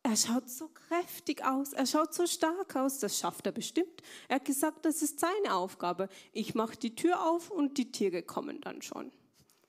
Er 0.03 0.17
schaut 0.17 0.49
so 0.49 0.69
kräftig 0.69 1.45
aus, 1.45 1.75
er 1.75 1.85
schaut 1.85 2.15
so 2.15 2.27
stark 2.27 2.77
aus, 2.77 2.99
das 2.99 3.19
schafft 3.19 3.45
er 3.47 3.53
bestimmt. 3.53 4.03
Er 4.29 4.37
hat 4.37 4.45
gesagt, 4.45 4.87
das 4.87 5.03
ist 5.03 5.21
seine 5.21 5.55
Aufgabe. 5.55 6.09
Ich 6.33 6.55
mache 6.55 6.77
die 6.77 6.95
Tür 6.95 7.29
auf 7.29 7.51
und 7.51 7.77
die 7.77 7.93
Tiere 7.93 8.23
kommen 8.23 8.61
dann 8.63 8.81
schon. 8.81 9.13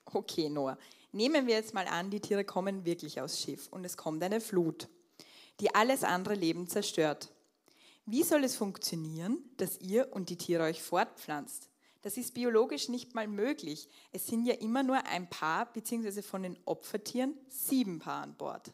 Okay, 0.06 0.48
Noah. 0.48 0.78
Nehmen 1.12 1.46
wir 1.46 1.54
jetzt 1.54 1.74
mal 1.74 1.86
an, 1.86 2.10
die 2.10 2.20
Tiere 2.20 2.44
kommen 2.44 2.84
wirklich 2.84 3.20
aufs 3.20 3.40
Schiff 3.40 3.68
und 3.70 3.84
es 3.84 3.96
kommt 3.96 4.22
eine 4.22 4.40
Flut, 4.40 4.88
die 5.58 5.74
alles 5.74 6.04
andere 6.04 6.34
Leben 6.34 6.68
zerstört. 6.68 7.30
Wie 8.10 8.24
soll 8.24 8.42
es 8.42 8.56
funktionieren, 8.56 9.38
dass 9.56 9.78
ihr 9.78 10.12
und 10.12 10.30
die 10.30 10.36
Tiere 10.36 10.64
euch 10.64 10.82
fortpflanzt? 10.82 11.70
Das 12.02 12.16
ist 12.16 12.34
biologisch 12.34 12.88
nicht 12.88 13.14
mal 13.14 13.28
möglich. 13.28 13.88
Es 14.10 14.26
sind 14.26 14.44
ja 14.46 14.54
immer 14.54 14.82
nur 14.82 15.06
ein 15.06 15.30
Paar, 15.30 15.72
beziehungsweise 15.72 16.24
von 16.24 16.42
den 16.42 16.58
Opfertieren 16.64 17.34
sieben 17.48 18.00
Paar 18.00 18.24
an 18.24 18.34
Bord. 18.34 18.72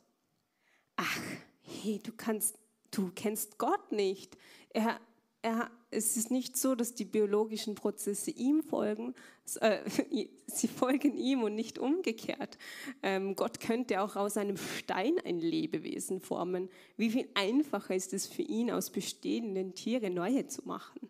Ach, 0.96 1.20
hey, 1.60 2.00
du 2.02 2.12
kannst, 2.12 2.58
du 2.90 3.10
kennst 3.14 3.58
Gott 3.58 3.92
nicht. 3.92 4.38
Er, 4.70 4.98
er, 5.46 5.70
es 5.92 6.16
ist 6.16 6.32
nicht 6.32 6.56
so, 6.56 6.74
dass 6.74 6.94
die 6.94 7.04
biologischen 7.04 7.76
Prozesse 7.76 8.32
ihm 8.32 8.64
folgen, 8.64 9.14
äh, 9.60 9.78
sie 10.46 10.66
folgen 10.66 11.16
ihm 11.16 11.44
und 11.44 11.54
nicht 11.54 11.78
umgekehrt. 11.78 12.58
Ähm, 13.02 13.36
Gott 13.36 13.60
könnte 13.60 14.02
auch 14.02 14.16
aus 14.16 14.36
einem 14.36 14.56
Stein 14.56 15.14
ein 15.24 15.38
Lebewesen 15.38 16.20
formen. 16.20 16.68
Wie 16.96 17.10
viel 17.10 17.28
einfacher 17.34 17.94
ist 17.94 18.12
es 18.12 18.26
für 18.26 18.42
ihn, 18.42 18.72
aus 18.72 18.90
bestehenden 18.90 19.74
Tieren 19.74 20.14
neue 20.14 20.48
zu 20.48 20.62
machen? 20.64 21.08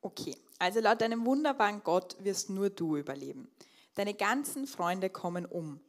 Okay, 0.00 0.36
also 0.58 0.78
laut 0.78 1.00
deinem 1.00 1.26
wunderbaren 1.26 1.82
Gott 1.82 2.16
wirst 2.20 2.50
nur 2.50 2.70
du 2.70 2.96
überleben. 2.96 3.48
Deine 3.96 4.14
ganzen 4.14 4.68
Freunde 4.68 5.10
kommen 5.10 5.44
um. 5.44 5.80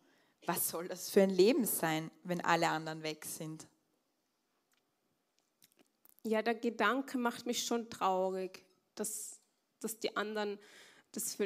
Was 0.47 0.69
soll 0.69 0.87
das 0.87 1.11
für 1.11 1.21
ein 1.21 1.29
Leben 1.29 1.65
sein, 1.65 2.09
wenn 2.23 2.41
alle 2.41 2.69
anderen 2.69 3.03
weg 3.03 3.25
sind? 3.25 3.67
Ja, 6.25 6.41
der 6.41 6.55
Gedanke 6.55 7.17
macht 7.17 7.45
mich 7.45 7.63
schon 7.63 7.89
traurig, 7.89 8.65
dass, 8.95 9.39
dass 9.79 9.99
die 9.99 10.17
anderen 10.17 10.57
das 11.11 11.37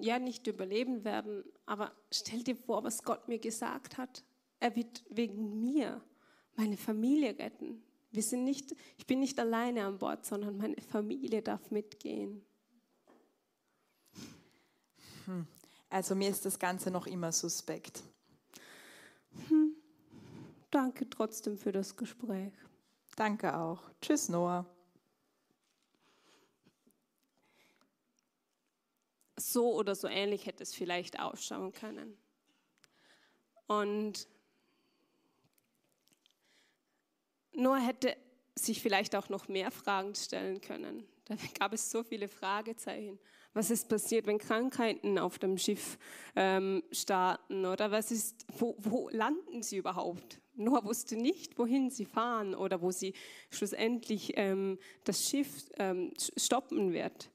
ja 0.00 0.18
nicht 0.18 0.46
überleben 0.46 1.04
werden. 1.04 1.44
Aber 1.66 1.92
stell 2.10 2.42
dir 2.42 2.56
vor, 2.56 2.84
was 2.84 3.02
Gott 3.02 3.28
mir 3.28 3.38
gesagt 3.38 3.98
hat. 3.98 4.24
Er 4.60 4.76
wird 4.76 5.04
wegen 5.10 5.60
mir 5.60 6.00
meine 6.56 6.76
Familie 6.76 7.38
retten. 7.38 7.82
Wir 8.12 8.22
sind 8.22 8.44
nicht, 8.44 8.74
ich 8.98 9.06
bin 9.06 9.20
nicht 9.20 9.38
alleine 9.38 9.84
an 9.84 9.98
Bord, 9.98 10.24
sondern 10.24 10.56
meine 10.56 10.80
Familie 10.80 11.42
darf 11.42 11.70
mitgehen. 11.70 12.44
Hm. 15.26 15.46
Also 15.88 16.14
mir 16.14 16.30
ist 16.30 16.44
das 16.44 16.58
Ganze 16.58 16.90
noch 16.90 17.06
immer 17.06 17.32
suspekt. 17.32 18.02
Hm. 19.48 19.74
Danke 20.70 21.08
trotzdem 21.08 21.58
für 21.58 21.72
das 21.72 21.96
Gespräch. 21.96 22.52
Danke 23.16 23.56
auch. 23.56 23.82
Tschüss, 24.00 24.28
Noah. 24.28 24.66
So 29.36 29.74
oder 29.74 29.94
so 29.94 30.06
ähnlich 30.08 30.46
hätte 30.46 30.62
es 30.62 30.74
vielleicht 30.74 31.18
ausschauen 31.18 31.72
können. 31.72 32.16
Und 33.66 34.28
Noah 37.52 37.78
hätte 37.78 38.16
sich 38.54 38.82
vielleicht 38.82 39.14
auch 39.16 39.28
noch 39.28 39.48
mehr 39.48 39.70
Fragen 39.70 40.14
stellen 40.14 40.60
können. 40.60 41.06
Da 41.30 41.36
gab 41.58 41.72
es 41.72 41.88
so 41.90 42.02
viele 42.02 42.26
Fragezeichen. 42.26 43.18
Was 43.54 43.70
ist 43.70 43.88
passiert, 43.88 44.26
wenn 44.26 44.38
Krankheiten 44.38 45.18
auf 45.18 45.38
dem 45.38 45.58
Schiff 45.58 45.96
ähm, 46.34 46.82
starten? 46.90 47.66
Oder 47.66 47.90
was 47.90 48.10
ist, 48.10 48.46
wo, 48.58 48.76
wo 48.78 49.08
landen 49.10 49.62
sie 49.62 49.76
überhaupt? 49.76 50.40
Noah 50.54 50.84
wusste 50.84 51.16
nicht, 51.16 51.56
wohin 51.56 51.90
sie 51.90 52.04
fahren 52.04 52.54
oder 52.54 52.82
wo 52.82 52.90
sie 52.90 53.14
schlussendlich 53.50 54.32
ähm, 54.36 54.78
das 55.04 55.28
Schiff 55.28 55.70
ähm, 55.78 56.12
stoppen 56.36 56.92
wird. 56.92 57.30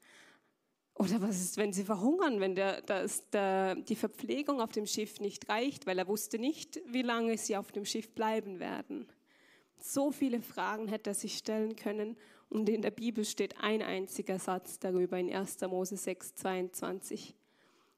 Oder 0.94 1.20
was 1.22 1.40
ist, 1.40 1.56
wenn 1.56 1.72
sie 1.72 1.84
verhungern, 1.84 2.40
wenn 2.40 2.54
der, 2.54 2.82
das, 2.82 3.28
der, 3.30 3.76
die 3.76 3.96
Verpflegung 3.96 4.60
auf 4.60 4.72
dem 4.72 4.86
Schiff 4.86 5.20
nicht 5.20 5.48
reicht, 5.48 5.86
weil 5.86 5.98
er 5.98 6.06
wusste 6.06 6.38
nicht, 6.38 6.80
wie 6.86 7.02
lange 7.02 7.36
sie 7.38 7.56
auf 7.56 7.72
dem 7.72 7.86
Schiff 7.86 8.14
bleiben 8.14 8.60
werden. 8.60 9.06
So 9.78 10.10
viele 10.10 10.40
Fragen 10.40 10.88
hätte 10.88 11.10
er 11.10 11.14
sich 11.14 11.36
stellen 11.36 11.76
können 11.76 12.16
und 12.48 12.68
in 12.68 12.82
der 12.82 12.90
Bibel 12.90 13.24
steht 13.24 13.58
ein 13.60 13.82
einziger 13.82 14.38
Satz 14.38 14.78
darüber 14.78 15.18
in 15.18 15.32
1. 15.32 15.60
Mose 15.62 15.96
6, 15.96 16.36
22. 16.36 17.34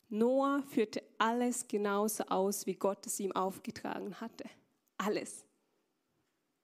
Noah 0.08 0.62
führte 0.62 1.02
alles 1.18 1.68
genauso 1.68 2.24
aus, 2.24 2.66
wie 2.66 2.74
Gott 2.74 3.06
es 3.06 3.20
ihm 3.20 3.32
aufgetragen 3.32 4.20
hatte. 4.20 4.44
Alles. 4.96 5.44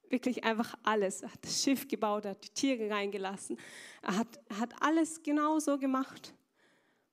Wirklich 0.09 0.45
einfach 0.45 0.75
alles. 0.83 1.23
Er 1.23 1.33
hat 1.33 1.45
das 1.45 1.63
Schiff 1.63 1.87
gebaut, 1.89 2.25
er 2.25 2.33
hat 2.33 2.45
die 2.45 2.55
Tiere 2.55 2.91
reingelassen. 2.91 3.59
Er 4.03 4.17
hat, 4.17 4.41
er 4.49 4.61
hat 4.61 4.75
alles 4.81 5.23
genauso 5.23 5.79
gemacht, 5.79 6.35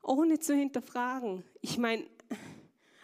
ohne 0.01 0.39
zu 0.39 0.55
hinterfragen. 0.55 1.43
Ich 1.61 1.77
meine, 1.77 2.05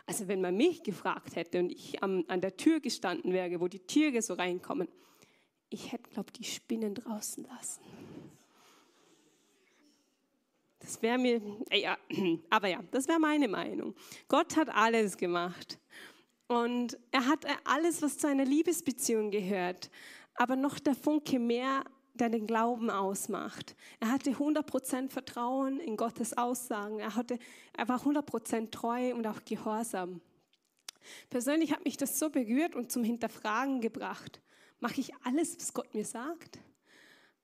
also 0.05 0.29
wenn 0.29 0.39
man 0.39 0.55
mich 0.55 0.83
gefragt 0.83 1.36
hätte 1.36 1.59
und 1.59 1.69
ich 1.69 2.01
am, 2.01 2.24
an 2.29 2.39
der 2.39 2.55
Tür 2.55 2.79
gestanden 2.79 3.33
wäre, 3.33 3.59
wo 3.59 3.67
die 3.67 3.79
Tiere 3.79 4.21
so 4.21 4.36
reinkommen, 4.36 4.88
ich 5.69 5.91
hätte, 5.91 6.09
glaube 6.09 6.29
ich, 6.29 6.39
die 6.39 6.43
Spinnen 6.43 6.95
draußen 6.95 7.43
lassen. 7.45 7.81
Das 10.79 11.01
wäre 11.01 11.17
mir, 11.17 11.41
äh, 11.69 11.81
ja, 11.81 11.97
aber 12.50 12.67
ja, 12.67 12.81
das 12.91 13.07
wäre 13.07 13.19
meine 13.19 13.47
Meinung. 13.47 13.95
Gott 14.27 14.55
hat 14.55 14.69
alles 14.69 15.17
gemacht. 15.17 15.79
Und 16.47 16.97
er 17.12 17.25
hat 17.25 17.45
alles, 17.65 18.01
was 18.01 18.17
zu 18.17 18.27
einer 18.27 18.45
Liebesbeziehung 18.45 19.31
gehört. 19.31 19.89
Aber 20.36 20.55
noch 20.55 20.79
der 20.79 20.95
Funke 20.95 21.39
mehr 21.39 21.83
der 22.17 22.29
den 22.29 22.47
Glauben 22.47 22.89
ausmacht. 22.89 23.75
Er 24.00 24.12
hatte 24.12 24.31
100% 24.31 25.09
Vertrauen 25.09 25.79
in 25.79 25.97
Gottes 25.97 26.36
Aussagen. 26.36 27.00
Er, 27.00 27.15
hatte, 27.15 27.39
er 27.74 27.88
war 27.88 28.00
100% 28.00 28.71
treu 28.71 29.13
und 29.13 29.25
auch 29.27 29.45
gehorsam. 29.45 30.21
Persönlich 31.29 31.71
hat 31.71 31.86
mich 31.86 31.95
das 31.95 32.19
so 32.19 32.29
berührt 32.29 32.75
und 32.75 32.91
zum 32.91 33.03
Hinterfragen 33.03 33.81
gebracht. 33.81 34.41
Mache 34.79 35.01
ich 35.01 35.13
alles, 35.24 35.57
was 35.57 35.74
Gott 35.74 35.93
mir 35.93 36.05
sagt? 36.05 36.60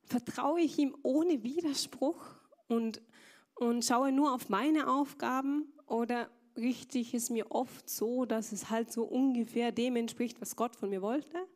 Vertraue 0.03 0.61
ich 0.61 0.77
ihm 0.77 0.95
ohne 1.03 1.43
Widerspruch 1.43 2.23
und, 2.67 3.01
und 3.55 3.83
schaue 3.83 4.11
nur 4.11 4.33
auf 4.33 4.49
meine 4.49 4.87
Aufgaben 4.87 5.71
oder 5.87 6.29
richte 6.57 6.99
ich 6.99 7.13
es 7.13 7.29
mir 7.29 7.51
oft 7.51 7.89
so, 7.89 8.25
dass 8.25 8.51
es 8.51 8.69
halt 8.69 8.91
so 8.91 9.03
ungefähr 9.03 9.71
dem 9.71 9.95
entspricht, 9.95 10.39
was 10.41 10.55
Gott 10.55 10.75
von 10.75 10.89
mir 10.89 11.01
wollte? 11.01 11.47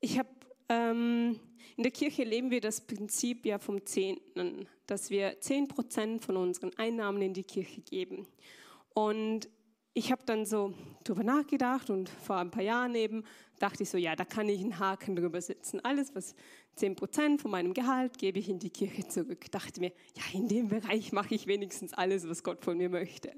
Ich 0.00 0.18
habe 0.18 0.28
ähm, 0.68 1.38
in 1.76 1.82
der 1.82 1.92
Kirche 1.92 2.24
leben 2.24 2.50
wir 2.50 2.60
das 2.60 2.80
Prinzip 2.80 3.44
ja 3.44 3.58
vom 3.58 3.84
Zehnten, 3.84 4.66
dass 4.86 5.10
wir 5.10 5.40
zehn 5.40 5.68
Prozent 5.68 6.24
von 6.24 6.36
unseren 6.36 6.74
Einnahmen 6.78 7.20
in 7.20 7.34
die 7.34 7.44
Kirche 7.44 7.82
geben. 7.82 8.26
Und 8.94 9.48
ich 9.92 10.12
habe 10.12 10.22
dann 10.24 10.46
so 10.46 10.74
drüber 11.04 11.22
nachgedacht 11.22 11.90
und 11.90 12.08
vor 12.08 12.36
ein 12.36 12.50
paar 12.50 12.62
Jahren 12.62 12.94
eben 12.94 13.24
dachte 13.58 13.82
ich 13.82 13.90
so, 13.90 13.98
ja, 13.98 14.16
da 14.16 14.24
kann 14.24 14.48
ich 14.48 14.60
einen 14.60 14.78
Haken 14.78 15.16
drüber 15.16 15.40
setzen. 15.40 15.80
Alles, 15.84 16.14
was 16.14 16.34
10% 16.78 17.40
von 17.40 17.50
meinem 17.50 17.74
Gehalt 17.74 18.18
gebe 18.18 18.38
ich 18.38 18.48
in 18.48 18.58
die 18.58 18.70
Kirche 18.70 19.06
zurück. 19.08 19.50
Dachte 19.50 19.80
mir, 19.80 19.92
ja, 20.14 20.22
in 20.32 20.48
dem 20.48 20.68
Bereich 20.68 21.12
mache 21.12 21.34
ich 21.34 21.46
wenigstens 21.46 21.92
alles, 21.92 22.28
was 22.28 22.42
Gott 22.42 22.64
von 22.64 22.76
mir 22.76 22.88
möchte. 22.88 23.32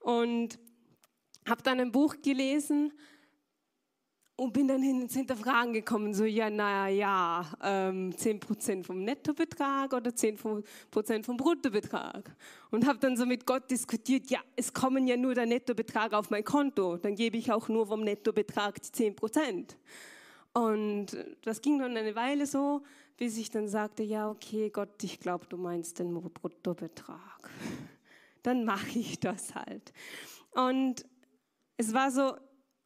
Und 0.00 0.58
habe 1.46 1.62
dann 1.62 1.80
ein 1.80 1.92
Buch 1.92 2.16
gelesen 2.22 2.92
und 4.36 4.52
bin 4.52 4.66
dann 4.66 4.82
ins 4.82 5.14
Hinterfragen 5.14 5.72
gekommen, 5.72 6.14
so, 6.14 6.24
ja, 6.24 6.48
naja, 6.48 6.88
ja, 6.88 7.46
ähm, 7.62 8.12
10% 8.12 8.84
vom 8.84 9.04
Nettobetrag 9.04 9.92
oder 9.92 10.10
10% 10.10 11.24
vom 11.24 11.36
Bruttobetrag. 11.36 12.34
Und 12.70 12.86
habe 12.86 12.98
dann 12.98 13.16
so 13.16 13.26
mit 13.26 13.46
Gott 13.46 13.70
diskutiert, 13.70 14.30
ja, 14.30 14.40
es 14.56 14.72
kommen 14.72 15.06
ja 15.06 15.16
nur 15.16 15.34
der 15.34 15.46
Nettobetrag 15.46 16.14
auf 16.14 16.30
mein 16.30 16.44
Konto, 16.44 16.96
dann 16.96 17.14
gebe 17.14 17.36
ich 17.36 17.52
auch 17.52 17.68
nur 17.68 17.86
vom 17.86 18.02
Nettobetrag 18.02 18.80
die 18.80 19.12
10%. 19.12 19.76
Und 20.54 21.16
das 21.42 21.60
ging 21.60 21.78
dann 21.78 21.96
eine 21.96 22.14
Weile 22.14 22.46
so, 22.46 22.82
bis 23.16 23.36
ich 23.36 23.50
dann 23.50 23.68
sagte, 23.68 24.02
ja, 24.02 24.28
okay, 24.30 24.70
Gott, 24.70 25.02
ich 25.02 25.20
glaube, 25.20 25.46
du 25.46 25.56
meinst 25.56 25.98
den 25.98 26.12
Bruttobetrag. 26.12 27.50
Dann 28.42 28.64
mache 28.64 28.98
ich 28.98 29.20
das 29.20 29.54
halt. 29.54 29.92
Und 30.50 31.06
es 31.76 31.94
war 31.94 32.10
so, 32.10 32.34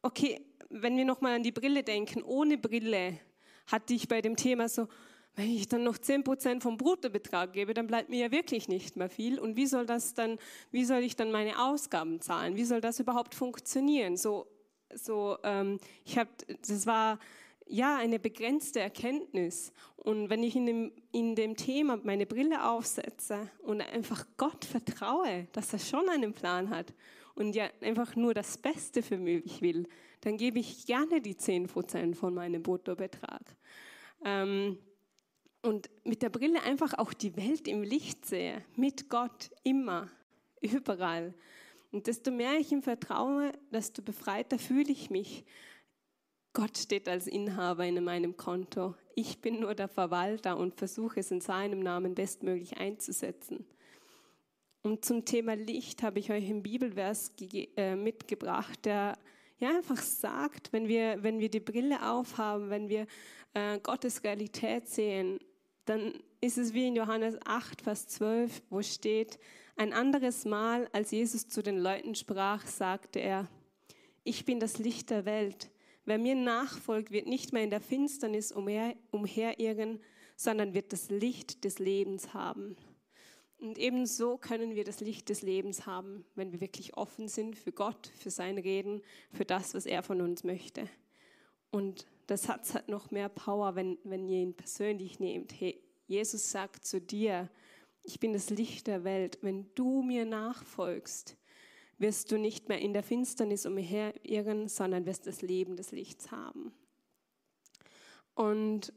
okay, 0.01 0.46
wenn 0.69 0.97
wir 0.97 1.05
nochmal 1.05 1.35
an 1.35 1.43
die 1.43 1.51
Brille 1.51 1.83
denken, 1.83 2.23
ohne 2.23 2.57
Brille 2.57 3.19
hatte 3.67 3.93
ich 3.93 4.07
bei 4.07 4.21
dem 4.21 4.35
Thema 4.35 4.69
so, 4.69 4.87
wenn 5.35 5.51
ich 5.51 5.67
dann 5.67 5.83
noch 5.83 5.97
10% 5.97 6.61
vom 6.61 6.77
Bruttobetrag 6.77 7.53
gebe, 7.53 7.75
dann 7.75 7.85
bleibt 7.85 8.09
mir 8.09 8.19
ja 8.19 8.31
wirklich 8.31 8.67
nicht 8.67 8.95
mehr 8.97 9.09
viel. 9.09 9.39
Und 9.39 9.55
wie 9.55 9.67
soll 9.67 9.85
das 9.85 10.15
dann, 10.15 10.39
wie 10.71 10.83
soll 10.83 11.03
ich 11.03 11.15
dann 11.15 11.31
meine 11.31 11.61
Ausgaben 11.63 12.21
zahlen? 12.21 12.55
Wie 12.55 12.65
soll 12.65 12.81
das 12.81 12.99
überhaupt 12.99 13.35
funktionieren? 13.35 14.17
So, 14.17 14.47
so, 14.95 15.37
ähm, 15.43 15.79
ich 16.05 16.17
habe, 16.17 16.31
das 16.67 16.87
war 16.87 17.19
ja 17.67 17.97
eine 17.97 18.17
begrenzte 18.17 18.79
Erkenntnis. 18.79 19.73
Und 19.95 20.31
wenn 20.31 20.41
ich 20.41 20.55
in 20.55 20.65
dem, 20.65 20.91
in 21.11 21.35
dem 21.35 21.55
Thema 21.55 21.99
meine 22.03 22.25
Brille 22.25 22.67
aufsetze 22.67 23.49
und 23.61 23.81
einfach 23.81 24.25
Gott 24.37 24.65
vertraue, 24.65 25.47
dass 25.51 25.71
er 25.71 25.79
schon 25.79 26.09
einen 26.09 26.33
Plan 26.33 26.71
hat 26.71 26.93
und 27.35 27.55
ja 27.55 27.69
einfach 27.81 28.15
nur 28.15 28.33
das 28.33 28.57
Beste 28.57 29.03
für 29.03 29.17
mich 29.17 29.61
will, 29.61 29.87
dann 30.21 30.37
gebe 30.37 30.59
ich 30.59 30.85
gerne 30.85 31.21
die 31.21 31.35
10% 31.35 32.15
von 32.15 32.33
meinem 32.33 32.63
Bruttobetrag. 32.63 33.55
Ähm, 34.25 34.79
und 35.61 35.89
mit 36.03 36.21
der 36.21 36.29
Brille 36.29 36.61
einfach 36.63 36.93
auch 36.97 37.13
die 37.13 37.35
Welt 37.35 37.67
im 37.67 37.83
Licht 37.83 38.25
sehe, 38.25 38.63
mit 38.75 39.09
Gott 39.09 39.49
immer, 39.63 40.09
überall. 40.61 41.33
Und 41.91 42.07
desto 42.07 42.31
mehr 42.31 42.57
ich 42.59 42.71
ihm 42.71 42.81
vertraue, 42.81 43.51
desto 43.71 44.01
befreiter 44.01 44.59
fühle 44.59 44.91
ich 44.91 45.09
mich. 45.09 45.45
Gott 46.53 46.77
steht 46.77 47.07
als 47.07 47.27
Inhaber 47.27 47.85
in 47.85 48.03
meinem 48.03 48.35
Konto. 48.35 48.95
Ich 49.15 49.41
bin 49.41 49.59
nur 49.59 49.75
der 49.75 49.87
Verwalter 49.87 50.57
und 50.57 50.75
versuche 50.75 51.19
es 51.19 51.31
in 51.31 51.41
seinem 51.41 51.79
Namen 51.79 52.15
bestmöglich 52.15 52.77
einzusetzen. 52.77 53.65
Und 54.81 55.05
zum 55.05 55.25
Thema 55.25 55.55
Licht 55.55 56.01
habe 56.01 56.19
ich 56.19 56.31
euch 56.31 56.45
einen 56.45 56.63
Bibelvers 56.63 57.33
äh, 57.75 57.95
mitgebracht, 57.95 58.85
der 58.85 59.17
ja, 59.59 59.69
einfach 59.69 60.01
sagt, 60.01 60.71
wenn 60.71 60.87
wir, 60.87 61.23
wenn 61.23 61.39
wir 61.39 61.49
die 61.49 61.59
Brille 61.59 62.09
aufhaben, 62.09 62.69
wenn 62.69 62.89
wir 62.89 63.07
äh, 63.53 63.79
Gottes 63.79 64.23
Realität 64.23 64.87
sehen, 64.87 65.39
dann 65.85 66.13
ist 66.41 66.57
es 66.57 66.73
wie 66.73 66.87
in 66.87 66.95
Johannes 66.95 67.37
8, 67.45 67.81
Vers 67.81 68.07
12, 68.07 68.61
wo 68.69 68.81
steht, 68.81 69.39
ein 69.75 69.93
anderes 69.93 70.45
Mal, 70.45 70.87
als 70.91 71.11
Jesus 71.11 71.47
zu 71.47 71.61
den 71.61 71.77
Leuten 71.77 72.15
sprach, 72.15 72.65
sagte 72.65 73.19
er, 73.19 73.47
ich 74.23 74.43
bin 74.43 74.59
das 74.59 74.79
Licht 74.79 75.09
der 75.09 75.25
Welt. 75.25 75.69
Wer 76.05 76.17
mir 76.17 76.35
nachfolgt, 76.35 77.11
wird 77.11 77.27
nicht 77.27 77.53
mehr 77.53 77.63
in 77.63 77.69
der 77.69 77.81
Finsternis 77.81 78.51
umher, 78.51 78.95
umherirren, 79.11 79.99
sondern 80.35 80.73
wird 80.73 80.93
das 80.93 81.09
Licht 81.09 81.63
des 81.63 81.79
Lebens 81.79 82.33
haben. 82.33 82.75
Und 83.59 83.77
ebenso 83.77 84.37
können 84.37 84.75
wir 84.75 84.83
das 84.83 84.99
Licht 84.99 85.29
des 85.29 85.41
Lebens 85.41 85.85
haben, 85.85 86.25
wenn 86.35 86.51
wir 86.51 86.61
wirklich 86.61 86.95
offen 86.95 87.27
sind 87.27 87.57
für 87.57 87.71
Gott, 87.71 88.11
für 88.19 88.29
sein 88.29 88.57
Reden, 88.57 89.01
für 89.31 89.45
das, 89.45 89.73
was 89.73 89.85
er 89.85 90.03
von 90.03 90.21
uns 90.21 90.43
möchte. 90.43 90.87
Und 91.71 92.05
das 92.27 92.49
hat 92.49 92.87
noch 92.87 93.09
mehr 93.09 93.29
Power, 93.29 93.75
wenn, 93.75 93.97
wenn 94.03 94.27
ihr 94.27 94.41
ihn 94.41 94.53
persönlich 94.53 95.19
nehmt. 95.19 95.59
Hey, 95.59 95.81
Jesus 96.05 96.51
sagt 96.51 96.85
zu 96.85 97.01
dir, 97.01 97.49
ich 98.03 98.19
bin 98.19 98.31
das 98.31 98.49
Licht 98.49 98.87
der 98.87 99.03
Welt. 99.03 99.39
Wenn 99.41 99.73
du 99.75 100.01
mir 100.01 100.25
nachfolgst, 100.25 101.35
wirst 101.97 102.31
du 102.31 102.37
nicht 102.37 102.69
mehr 102.69 102.79
in 102.79 102.93
der 102.93 103.03
Finsternis 103.03 103.65
umherirren, 103.65 104.67
sondern 104.67 105.05
wirst 105.05 105.25
das 105.25 105.41
Leben 105.41 105.75
des 105.75 105.91
Lichts 105.91 106.31
haben. 106.31 106.71
Und 108.35 108.93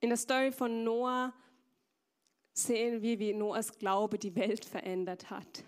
in 0.00 0.10
der 0.10 0.18
Story 0.18 0.52
von 0.52 0.84
Noah 0.84 1.32
sehen 2.52 3.02
wir, 3.02 3.18
wie 3.18 3.34
Noahs 3.34 3.78
Glaube 3.78 4.18
die 4.18 4.34
Welt 4.34 4.64
verändert 4.64 5.30
hat. 5.30 5.64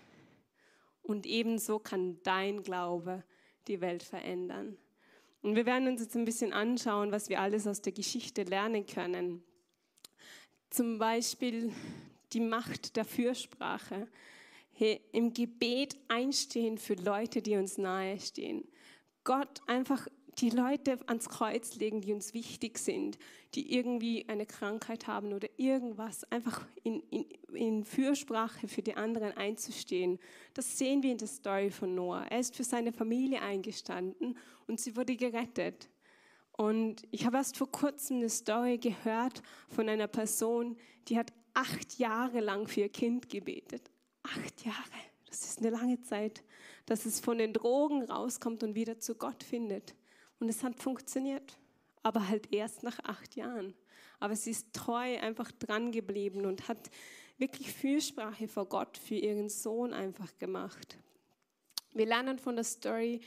Und 1.01 1.25
ebenso 1.25 1.79
kann 1.79 2.19
dein 2.23 2.63
Glaube 2.63 3.23
die 3.67 3.81
Welt 3.81 4.03
verändern. 4.03 4.77
Und 5.41 5.55
wir 5.55 5.65
werden 5.65 5.87
uns 5.87 6.01
jetzt 6.01 6.15
ein 6.15 6.25
bisschen 6.25 6.53
anschauen, 6.53 7.11
was 7.11 7.29
wir 7.29 7.39
alles 7.39 7.67
aus 7.67 7.81
der 7.81 7.93
Geschichte 7.93 8.43
lernen 8.43 8.85
können. 8.85 9.43
Zum 10.71 10.97
Beispiel 10.97 11.71
die 12.33 12.39
Macht 12.39 12.95
der 12.95 13.05
Fürsprache. 13.05 14.07
Hey, 14.71 15.01
Im 15.11 15.33
Gebet 15.33 15.95
einstehen 16.07 16.77
für 16.77 16.95
Leute, 16.95 17.41
die 17.41 17.55
uns 17.55 17.77
nahestehen. 17.77 18.67
Gott 19.23 19.61
einfach 19.67 20.07
die 20.39 20.49
Leute 20.49 20.97
ans 21.07 21.29
Kreuz 21.29 21.75
legen, 21.75 22.01
die 22.01 22.13
uns 22.13 22.33
wichtig 22.33 22.77
sind, 22.77 23.17
die 23.53 23.73
irgendwie 23.73 24.27
eine 24.27 24.45
Krankheit 24.45 25.07
haben 25.07 25.33
oder 25.33 25.47
irgendwas, 25.57 26.29
einfach 26.31 26.65
in, 26.83 27.01
in, 27.09 27.25
in 27.53 27.83
Fürsprache 27.85 28.67
für 28.67 28.81
die 28.81 28.95
anderen 28.95 29.31
einzustehen. 29.33 30.19
Das 30.53 30.77
sehen 30.77 31.03
wir 31.03 31.11
in 31.11 31.17
der 31.17 31.27
Story 31.27 31.71
von 31.71 31.95
Noah. 31.95 32.25
Er 32.29 32.39
ist 32.39 32.55
für 32.55 32.63
seine 32.63 32.91
Familie 32.91 33.41
eingestanden 33.41 34.37
und 34.67 34.79
sie 34.79 34.95
wurde 34.95 35.15
gerettet. 35.15 35.89
Und 36.51 37.03
ich 37.11 37.25
habe 37.25 37.37
erst 37.37 37.57
vor 37.57 37.71
kurzem 37.71 38.17
eine 38.17 38.29
Story 38.29 38.77
gehört 38.77 39.41
von 39.69 39.89
einer 39.89 40.07
Person, 40.07 40.77
die 41.07 41.17
hat 41.17 41.33
acht 41.53 41.97
Jahre 41.97 42.39
lang 42.39 42.67
für 42.67 42.81
ihr 42.81 42.89
Kind 42.89 43.29
gebetet. 43.29 43.89
Acht 44.23 44.65
Jahre, 44.65 44.75
das 45.27 45.45
ist 45.45 45.59
eine 45.59 45.69
lange 45.69 46.01
Zeit, 46.01 46.43
dass 46.85 47.05
es 47.05 47.19
von 47.19 47.37
den 47.37 47.53
Drogen 47.53 48.03
rauskommt 48.03 48.63
und 48.63 48.75
wieder 48.75 48.99
zu 48.99 49.15
Gott 49.15 49.43
findet. 49.43 49.95
Und 50.39 50.49
es 50.49 50.63
hat 50.63 50.75
funktioniert, 50.75 51.57
aber 52.03 52.27
halt 52.27 52.53
erst 52.53 52.83
nach 52.83 52.99
acht 53.03 53.35
Jahren. 53.35 53.73
Aber 54.19 54.35
sie 54.35 54.51
ist 54.51 54.73
treu 54.73 55.17
einfach 55.19 55.51
dran 55.51 55.91
geblieben 55.91 56.45
und 56.45 56.67
hat 56.67 56.89
wirklich 57.37 57.71
Fürsprache 57.71 58.47
vor 58.47 58.65
Gott 58.65 58.97
für 58.97 59.15
ihren 59.15 59.49
Sohn 59.49 59.93
einfach 59.93 60.37
gemacht. 60.37 60.97
Wir 61.93 62.05
lernen 62.05 62.39
von 62.39 62.55
der 62.55 62.65
Story, 62.65 63.21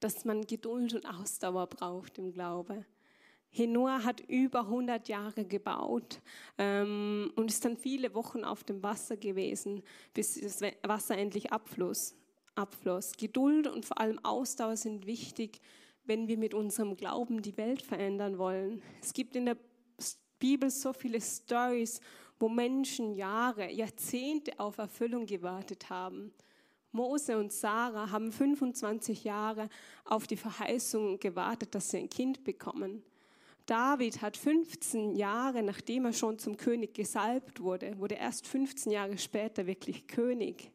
dass 0.00 0.24
man 0.24 0.46
Geduld 0.46 0.94
und 0.94 1.06
Ausdauer 1.06 1.66
braucht 1.66 2.18
im 2.18 2.32
Glaube. 2.32 2.84
Noah 3.56 4.02
hat 4.02 4.20
über 4.28 4.60
100 4.60 5.08
Jahre 5.08 5.44
gebaut 5.44 6.20
ähm, 6.58 7.32
und 7.36 7.50
ist 7.50 7.64
dann 7.64 7.76
viele 7.76 8.14
Wochen 8.14 8.44
auf 8.44 8.64
dem 8.64 8.82
Wasser 8.82 9.16
gewesen, 9.16 9.82
bis 10.12 10.40
das 10.40 10.60
Wasser 10.82 11.16
endlich 11.16 11.52
abfloss. 11.52 12.16
abfloss. 12.56 13.12
Geduld 13.12 13.68
und 13.68 13.84
vor 13.84 14.00
allem 14.00 14.18
Ausdauer 14.24 14.76
sind 14.76 15.06
wichtig 15.06 15.60
wenn 16.06 16.28
wir 16.28 16.38
mit 16.38 16.54
unserem 16.54 16.96
Glauben 16.96 17.42
die 17.42 17.56
Welt 17.56 17.82
verändern 17.82 18.38
wollen. 18.38 18.82
Es 19.02 19.12
gibt 19.12 19.36
in 19.36 19.46
der 19.46 19.56
Bibel 20.38 20.70
so 20.70 20.92
viele 20.92 21.20
Stories, 21.20 22.00
wo 22.38 22.48
Menschen 22.48 23.14
Jahre, 23.14 23.70
Jahrzehnte 23.72 24.58
auf 24.58 24.78
Erfüllung 24.78 25.26
gewartet 25.26 25.88
haben. 25.88 26.32
Mose 26.92 27.38
und 27.38 27.52
Sarah 27.52 28.10
haben 28.10 28.30
25 28.30 29.24
Jahre 29.24 29.68
auf 30.04 30.26
die 30.26 30.36
Verheißung 30.36 31.18
gewartet, 31.18 31.74
dass 31.74 31.90
sie 31.90 31.98
ein 31.98 32.10
Kind 32.10 32.44
bekommen. 32.44 33.02
David 33.66 34.20
hat 34.20 34.36
15 34.36 35.16
Jahre, 35.16 35.62
nachdem 35.62 36.04
er 36.04 36.12
schon 36.12 36.38
zum 36.38 36.56
König 36.56 36.94
gesalbt 36.94 37.60
wurde, 37.60 37.98
wurde 37.98 38.16
erst 38.16 38.46
15 38.46 38.92
Jahre 38.92 39.16
später 39.16 39.66
wirklich 39.66 40.06
König. 40.06 40.70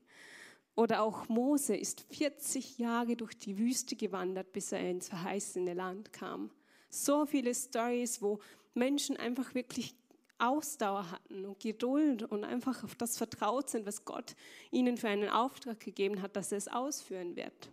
Oder 0.79 1.03
auch 1.03 1.27
Mose 1.27 1.75
ist 1.75 2.05
40 2.09 2.77
Jahre 2.77 3.17
durch 3.17 3.37
die 3.37 3.57
Wüste 3.57 3.97
gewandert, 3.97 4.53
bis 4.53 4.71
er 4.71 4.79
ins 4.79 5.09
verheißene 5.09 5.73
Land 5.73 6.13
kam. 6.13 6.51
So 6.89 7.25
viele 7.25 7.53
Stories, 7.53 8.21
wo 8.21 8.39
Menschen 8.73 9.17
einfach 9.17 9.53
wirklich 9.53 9.93
Ausdauer 10.37 11.11
hatten 11.11 11.43
und 11.43 11.59
Geduld 11.59 12.23
und 12.23 12.45
einfach 12.45 12.81
auf 12.85 12.95
das 12.95 13.17
vertraut 13.17 13.69
sind, 13.69 13.85
was 13.85 14.05
Gott 14.05 14.37
ihnen 14.71 14.95
für 14.95 15.09
einen 15.09 15.27
Auftrag 15.27 15.81
gegeben 15.81 16.21
hat, 16.21 16.37
dass 16.37 16.53
er 16.53 16.59
es 16.59 16.69
ausführen 16.69 17.35
wird. 17.35 17.69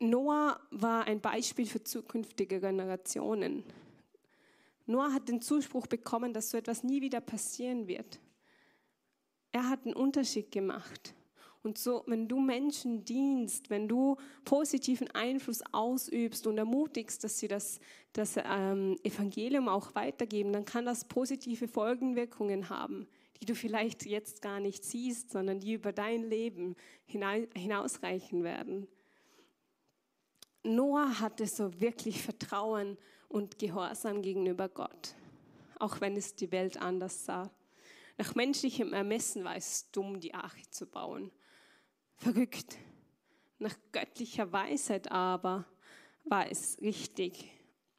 Noah 0.00 0.58
war 0.72 1.04
ein 1.04 1.20
Beispiel 1.20 1.66
für 1.66 1.84
zukünftige 1.84 2.58
Generationen. 2.58 3.62
Noah 4.86 5.12
hat 5.12 5.28
den 5.28 5.42
Zuspruch 5.42 5.86
bekommen, 5.86 6.34
dass 6.34 6.50
so 6.50 6.58
etwas 6.58 6.82
nie 6.82 7.00
wieder 7.02 7.20
passieren 7.20 7.86
wird. 7.86 8.18
Er 9.52 9.68
hat 9.68 9.84
einen 9.84 9.94
Unterschied 9.94 10.50
gemacht. 10.50 11.14
Und 11.62 11.78
so, 11.78 12.02
wenn 12.06 12.26
du 12.26 12.40
Menschen 12.40 13.04
dienst, 13.04 13.70
wenn 13.70 13.86
du 13.86 14.16
positiven 14.44 15.08
Einfluss 15.12 15.62
ausübst 15.70 16.46
und 16.48 16.58
ermutigst, 16.58 17.22
dass 17.22 17.38
sie 17.38 17.46
das, 17.46 17.78
das 18.12 18.34
ähm, 18.36 18.98
Evangelium 19.04 19.68
auch 19.68 19.94
weitergeben, 19.94 20.52
dann 20.52 20.64
kann 20.64 20.84
das 20.84 21.04
positive 21.04 21.68
Folgenwirkungen 21.68 22.68
haben, 22.68 23.06
die 23.40 23.46
du 23.46 23.54
vielleicht 23.54 24.06
jetzt 24.06 24.42
gar 24.42 24.58
nicht 24.58 24.84
siehst, 24.84 25.30
sondern 25.30 25.60
die 25.60 25.74
über 25.74 25.92
dein 25.92 26.24
Leben 26.24 26.74
hinausreichen 27.06 28.42
werden. 28.42 28.88
Noah 30.64 31.20
hatte 31.20 31.46
so 31.46 31.80
wirklich 31.80 32.22
Vertrauen 32.22 32.98
und 33.28 33.58
Gehorsam 33.58 34.22
gegenüber 34.22 34.68
Gott, 34.68 35.14
auch 35.78 36.00
wenn 36.00 36.16
es 36.16 36.34
die 36.34 36.50
Welt 36.50 36.80
anders 36.80 37.24
sah. 37.24 37.50
Nach 38.18 38.34
menschlichem 38.34 38.92
Ermessen 38.92 39.44
war 39.44 39.56
es 39.56 39.90
dumm, 39.90 40.20
die 40.20 40.34
Arche 40.34 40.68
zu 40.70 40.86
bauen. 40.86 41.30
Verrückt. 42.16 42.76
Nach 43.58 43.76
göttlicher 43.92 44.52
Weisheit 44.52 45.10
aber 45.10 45.66
war 46.24 46.50
es 46.50 46.80
richtig. 46.80 47.48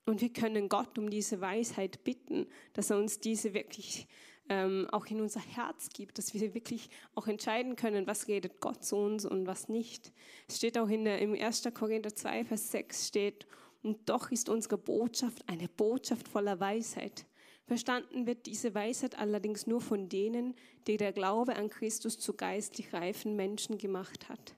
Und 0.06 0.22
wir 0.22 0.32
können 0.32 0.70
Gott 0.70 0.98
um 0.98 1.10
diese 1.10 1.40
Weisheit 1.42 2.04
bitten, 2.04 2.48
dass 2.74 2.90
er 2.90 2.98
uns 2.98 3.20
diese 3.20 3.54
wirklich 3.54 4.08
ähm, 4.50 4.88
auch 4.92 5.06
in 5.06 5.22
unser 5.22 5.40
Herz 5.40 5.90
gibt, 5.90 6.18
dass 6.18 6.34
wir 6.34 6.54
wirklich 6.54 6.90
auch 7.16 7.28
entscheiden 7.28 7.76
können, 7.76 8.08
was 8.08 8.28
redet 8.28 8.60
Gott 8.60 8.84
zu 8.84 8.98
uns 8.98 9.26
und 9.26 9.48
was 9.48 9.70
nicht. 9.70 10.12
Es 10.48 10.58
steht 10.58 10.78
auch 10.78 10.90
in 10.90 11.06
der, 11.06 11.20
im 11.20 11.34
1. 11.34 11.70
Korinther 11.74 12.14
2, 12.14 12.46
Vers 12.46 12.72
6 12.72 13.08
steht, 13.08 13.48
und 13.82 14.10
doch 14.10 14.32
ist 14.32 14.48
unsere 14.48 14.78
Botschaft 14.78 15.44
eine 15.48 15.68
Botschaft 15.68 16.28
voller 16.30 16.60
Weisheit. 16.60 17.26
Verstanden 17.74 18.28
wird 18.28 18.46
diese 18.46 18.76
Weisheit 18.76 19.18
allerdings 19.18 19.66
nur 19.66 19.82
von 19.82 20.08
denen, 20.08 20.54
die 20.86 20.98
der 20.98 21.12
Glaube 21.12 21.56
an 21.56 21.72
Christus 21.72 22.20
zu 22.20 22.34
geistlich 22.34 22.94
reifen 22.94 23.36
Menschen 23.36 23.80
gemacht 23.80 24.30
hat. 24.30 24.56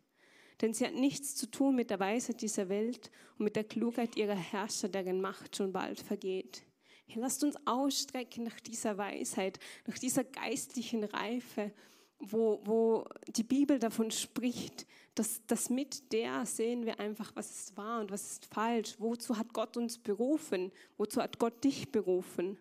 Denn 0.60 0.74
sie 0.74 0.86
hat 0.86 0.96
nichts 0.96 1.34
zu 1.34 1.50
tun 1.50 1.78
mit 1.78 1.92
der 1.92 2.02
Weisheit 2.02 2.42
dieser 2.42 2.68
Welt 2.68 3.12
und 3.38 3.46
mit 3.46 3.56
der 3.56 3.64
Klugheit 3.64 4.18
ihrer 4.18 4.36
Herrscher, 4.36 4.90
deren 4.90 5.22
Macht 5.22 5.56
schon 5.56 5.72
bald 5.72 6.02
vergeht. 6.02 6.64
Hier 7.06 7.22
lasst 7.22 7.42
uns 7.46 7.56
ausstrecken 7.66 8.44
nach 8.44 8.60
dieser 8.60 8.98
Weisheit, 8.98 9.60
nach 9.88 9.98
dieser 9.98 10.26
geistlichen 10.26 11.06
Reife, 11.06 11.72
wo, 12.20 12.60
wo 12.66 13.06
die 13.30 13.44
Bibel 13.44 13.80
davon 13.80 14.12
spricht, 14.12 14.86
dass, 15.14 15.46
dass 15.48 15.70
mit 15.70 16.12
der 16.12 16.46
sehen 16.46 16.86
wir 16.86 17.00
einfach, 17.00 17.32
was 17.34 17.50
ist 17.50 17.78
wahr 17.78 18.02
und 18.02 18.12
was 18.12 18.34
ist 18.34 18.54
falsch. 18.54 18.96
Wozu 19.00 19.38
hat 19.38 19.54
Gott 19.54 19.78
uns 19.78 19.98
berufen? 19.98 20.74
Wozu 20.98 21.22
hat 21.22 21.40
Gott 21.40 21.64
dich 21.64 21.94
berufen? 21.94 22.58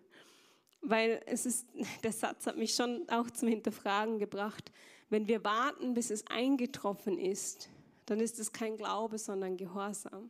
Weil 0.87 1.21
es 1.25 1.45
ist, 1.45 1.67
der 2.03 2.11
Satz 2.11 2.45
hat 2.45 2.57
mich 2.57 2.75
schon 2.75 3.09
auch 3.09 3.29
zum 3.31 3.47
Hinterfragen 3.47 4.19
gebracht. 4.19 4.71
Wenn 5.09 5.27
wir 5.27 5.43
warten, 5.43 5.93
bis 5.93 6.09
es 6.09 6.25
eingetroffen 6.27 7.17
ist, 7.17 7.69
dann 8.05 8.19
ist 8.19 8.39
es 8.39 8.51
kein 8.51 8.77
Glaube, 8.77 9.17
sondern 9.17 9.57
Gehorsam. 9.57 10.29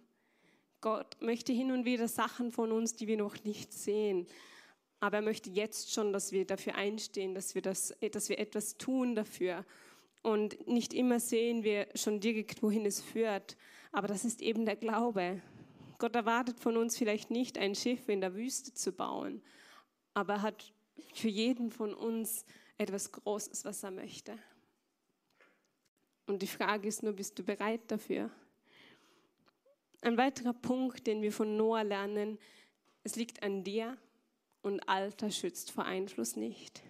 Gott 0.81 1.17
möchte 1.19 1.51
hin 1.51 1.71
und 1.71 1.85
wieder 1.85 2.07
Sachen 2.07 2.51
von 2.51 2.71
uns, 2.71 2.95
die 2.95 3.07
wir 3.07 3.17
noch 3.17 3.43
nicht 3.43 3.73
sehen. 3.73 4.27
Aber 4.99 5.17
er 5.17 5.23
möchte 5.23 5.49
jetzt 5.49 5.91
schon, 5.91 6.13
dass 6.13 6.31
wir 6.31 6.45
dafür 6.45 6.75
einstehen, 6.75 7.35
dass 7.35 7.55
wir, 7.55 7.61
das, 7.61 7.93
dass 8.11 8.29
wir 8.29 8.39
etwas 8.39 8.77
tun 8.77 9.15
dafür. 9.15 9.65
Und 10.21 10.67
nicht 10.67 10.93
immer 10.93 11.19
sehen 11.19 11.63
wir 11.63 11.87
schon 11.95 12.19
direkt, 12.19 12.63
wohin 12.63 12.85
es 12.85 13.01
führt. 13.01 13.57
Aber 13.91 14.07
das 14.07 14.25
ist 14.25 14.41
eben 14.41 14.65
der 14.65 14.75
Glaube. 14.75 15.41
Gott 15.97 16.15
erwartet 16.15 16.59
von 16.59 16.77
uns 16.77 16.97
vielleicht 16.97 17.31
nicht, 17.31 17.57
ein 17.57 17.75
Schiff 17.75 18.09
in 18.09 18.21
der 18.21 18.35
Wüste 18.35 18.73
zu 18.73 18.91
bauen, 18.91 19.41
aber 20.15 20.35
er 20.35 20.41
hat 20.41 20.73
für 21.13 21.27
jeden 21.27 21.69
von 21.69 21.93
uns 21.93 22.45
etwas 22.77 23.11
Großes, 23.11 23.65
was 23.65 23.83
er 23.83 23.91
möchte. 23.91 24.37
Und 26.25 26.41
die 26.41 26.47
Frage 26.47 26.87
ist 26.87 27.03
nur, 27.03 27.13
bist 27.13 27.37
du 27.37 27.43
bereit 27.43 27.81
dafür? 27.87 28.31
Ein 30.01 30.17
weiterer 30.17 30.53
Punkt, 30.53 31.05
den 31.05 31.21
wir 31.21 31.31
von 31.31 31.55
Noah 31.57 31.83
lernen, 31.83 32.39
es 33.03 33.15
liegt 33.15 33.43
an 33.43 33.63
dir 33.63 33.97
und 34.61 34.79
Alter 34.89 35.29
schützt 35.29 35.71
vor 35.71 35.85
Einfluss 35.85 36.35
nicht. 36.35 36.81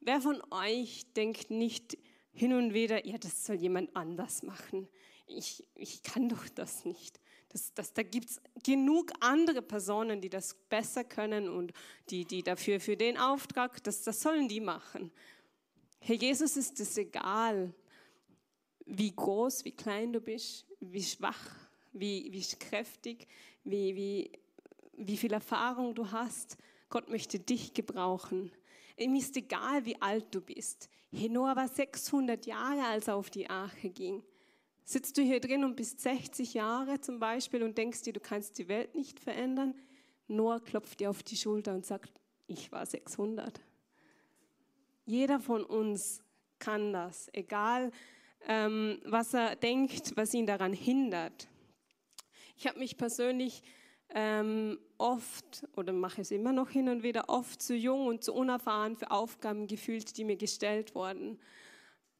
Wer 0.00 0.20
von 0.20 0.40
euch 0.50 1.12
denkt 1.14 1.50
nicht 1.50 1.98
hin 2.32 2.52
und 2.52 2.74
wieder, 2.74 3.06
ja, 3.06 3.18
das 3.18 3.44
soll 3.44 3.56
jemand 3.56 3.94
anders 3.96 4.42
machen. 4.42 4.88
Ich, 5.26 5.66
ich 5.74 6.02
kann 6.02 6.28
doch 6.28 6.48
das 6.48 6.84
nicht. 6.84 7.20
Das, 7.52 7.74
das, 7.74 7.92
da 7.92 8.02
gibt 8.02 8.30
es 8.30 8.40
genug 8.64 9.12
andere 9.20 9.62
Personen, 9.62 10.20
die 10.20 10.30
das 10.30 10.54
besser 10.68 11.04
können 11.04 11.48
und 11.48 11.72
die, 12.08 12.24
die 12.24 12.42
dafür 12.42 12.80
für 12.80 12.96
den 12.96 13.18
Auftrag, 13.18 13.82
das, 13.84 14.02
das 14.02 14.22
sollen 14.22 14.48
die 14.48 14.60
machen. 14.60 15.12
Herr 16.00 16.16
Jesus 16.16 16.56
ist 16.56 16.80
es 16.80 16.96
egal, 16.96 17.74
wie 18.86 19.14
groß, 19.14 19.64
wie 19.64 19.72
klein 19.72 20.12
du 20.12 20.20
bist, 20.20 20.66
wie 20.80 21.02
schwach 21.02 21.62
wie, 21.92 22.32
wie 22.32 22.44
kräftig, 22.58 23.26
wie, 23.64 23.94
wie, 23.94 24.32
wie 24.94 25.16
viel 25.16 25.32
Erfahrung 25.32 25.94
du 25.94 26.10
hast. 26.10 26.56
Gott 26.88 27.08
möchte 27.08 27.38
dich 27.38 27.74
gebrauchen. 27.74 28.50
Ihm 28.96 29.14
ist 29.14 29.36
egal, 29.36 29.84
wie 29.84 30.00
alt 30.00 30.26
du 30.30 30.40
bist. 30.40 30.90
Hey, 31.10 31.28
Noah 31.28 31.56
war 31.56 31.68
600 31.68 32.46
Jahre, 32.46 32.86
als 32.86 33.08
er 33.08 33.16
auf 33.16 33.30
die 33.30 33.48
Arche 33.48 33.90
ging. 33.90 34.22
Sitzt 34.84 35.16
du 35.16 35.22
hier 35.22 35.40
drin 35.40 35.64
und 35.64 35.76
bist 35.76 36.00
60 36.00 36.54
Jahre 36.54 37.00
zum 37.00 37.18
Beispiel 37.18 37.62
und 37.62 37.78
denkst 37.78 38.02
dir, 38.02 38.12
du 38.12 38.20
kannst 38.20 38.58
die 38.58 38.68
Welt 38.68 38.94
nicht 38.94 39.20
verändern? 39.20 39.74
Noah 40.28 40.60
klopft 40.60 41.00
dir 41.00 41.10
auf 41.10 41.22
die 41.22 41.36
Schulter 41.36 41.74
und 41.74 41.86
sagt, 41.86 42.12
ich 42.46 42.72
war 42.72 42.84
600. 42.84 43.60
Jeder 45.04 45.40
von 45.40 45.64
uns 45.64 46.22
kann 46.58 46.92
das, 46.92 47.28
egal 47.32 47.90
ähm, 48.46 49.00
was 49.04 49.34
er 49.34 49.56
denkt, 49.56 50.16
was 50.16 50.34
ihn 50.34 50.46
daran 50.46 50.72
hindert. 50.72 51.48
Ich 52.56 52.66
habe 52.66 52.78
mich 52.78 52.96
persönlich 52.96 53.62
ähm, 54.14 54.78
oft 54.98 55.66
oder 55.76 55.92
mache 55.92 56.20
es 56.20 56.30
immer 56.30 56.52
noch 56.52 56.70
hin 56.70 56.88
und 56.88 57.02
wieder 57.02 57.28
oft 57.28 57.62
zu 57.62 57.74
jung 57.74 58.06
und 58.06 58.24
zu 58.24 58.34
unerfahren 58.34 58.96
für 58.96 59.10
Aufgaben 59.10 59.66
gefühlt, 59.66 60.16
die 60.16 60.24
mir 60.24 60.36
gestellt 60.36 60.94
wurden. 60.94 61.38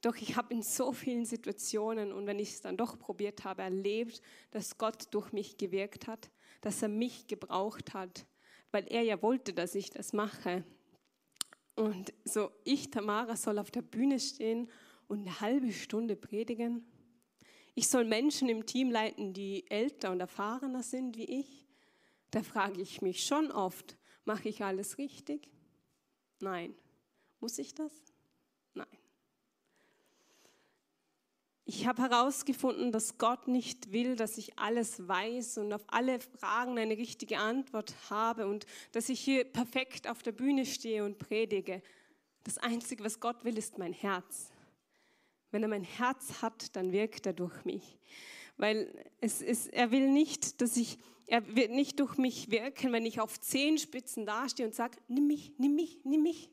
Doch 0.02 0.16
ich 0.16 0.36
habe 0.36 0.52
in 0.52 0.62
so 0.62 0.92
vielen 0.92 1.24
Situationen 1.24 2.12
und 2.12 2.26
wenn 2.26 2.40
ich 2.40 2.50
es 2.50 2.60
dann 2.60 2.76
doch 2.76 2.98
probiert 2.98 3.44
habe, 3.44 3.62
erlebt, 3.62 4.20
dass 4.50 4.76
Gott 4.76 5.06
durch 5.12 5.32
mich 5.32 5.56
gewirkt 5.56 6.08
hat, 6.08 6.30
dass 6.60 6.82
er 6.82 6.88
mich 6.88 7.28
gebraucht 7.28 7.94
hat, 7.94 8.26
weil 8.72 8.84
er 8.88 9.02
ja 9.02 9.22
wollte, 9.22 9.54
dass 9.54 9.76
ich 9.76 9.90
das 9.90 10.12
mache. 10.12 10.64
Und 11.76 12.12
so, 12.24 12.50
ich, 12.64 12.90
Tamara, 12.90 13.36
soll 13.36 13.58
auf 13.58 13.70
der 13.70 13.82
Bühne 13.82 14.18
stehen 14.18 14.68
und 15.06 15.20
eine 15.20 15.40
halbe 15.40 15.72
Stunde 15.72 16.16
predigen. 16.16 16.84
Ich 17.74 17.88
soll 17.88 18.04
Menschen 18.04 18.48
im 18.48 18.66
Team 18.66 18.90
leiten, 18.90 19.32
die 19.32 19.70
älter 19.70 20.10
und 20.10 20.20
erfahrener 20.20 20.82
sind 20.82 21.16
wie 21.16 21.40
ich. 21.40 21.68
Da 22.32 22.42
frage 22.42 22.80
ich 22.80 23.02
mich 23.02 23.24
schon 23.24 23.52
oft, 23.52 23.96
mache 24.24 24.48
ich 24.48 24.64
alles 24.64 24.98
richtig? 24.98 25.48
Nein. 26.40 26.74
Muss 27.40 27.58
ich 27.58 27.74
das? 27.74 27.92
Nein. 28.74 28.86
Ich 31.64 31.86
habe 31.86 32.02
herausgefunden, 32.02 32.90
dass 32.90 33.18
Gott 33.18 33.46
nicht 33.46 33.92
will, 33.92 34.16
dass 34.16 34.36
ich 34.36 34.58
alles 34.58 35.06
weiß 35.06 35.58
und 35.58 35.72
auf 35.72 35.84
alle 35.86 36.18
Fragen 36.18 36.76
eine 36.76 36.96
richtige 36.96 37.38
Antwort 37.38 37.94
habe 38.10 38.48
und 38.48 38.66
dass 38.90 39.08
ich 39.08 39.20
hier 39.20 39.44
perfekt 39.44 40.08
auf 40.08 40.22
der 40.22 40.32
Bühne 40.32 40.66
stehe 40.66 41.04
und 41.04 41.18
predige. 41.18 41.80
Das 42.42 42.58
Einzige, 42.58 43.04
was 43.04 43.20
Gott 43.20 43.44
will, 43.44 43.56
ist 43.56 43.78
mein 43.78 43.92
Herz. 43.92 44.50
Wenn 45.52 45.62
er 45.62 45.68
mein 45.68 45.84
Herz 45.84 46.42
hat, 46.42 46.74
dann 46.74 46.90
wirkt 46.90 47.26
er 47.26 47.32
durch 47.32 47.64
mich. 47.64 47.98
Weil 48.56 48.92
es 49.20 49.40
ist, 49.40 49.72
er 49.72 49.92
will 49.92 50.10
nicht, 50.10 50.60
dass 50.60 50.76
ich, 50.76 50.98
er 51.26 51.54
wird 51.54 51.70
nicht 51.70 52.00
durch 52.00 52.16
mich 52.16 52.50
wirken, 52.50 52.90
wenn 52.90 53.06
ich 53.06 53.20
auf 53.20 53.40
Zehenspitzen 53.40 54.26
dastehe 54.26 54.66
und 54.66 54.74
sage, 54.74 54.98
nimm 55.06 55.28
mich, 55.28 55.52
nimm 55.58 55.76
mich, 55.76 56.00
nimm 56.04 56.24
mich. 56.24 56.50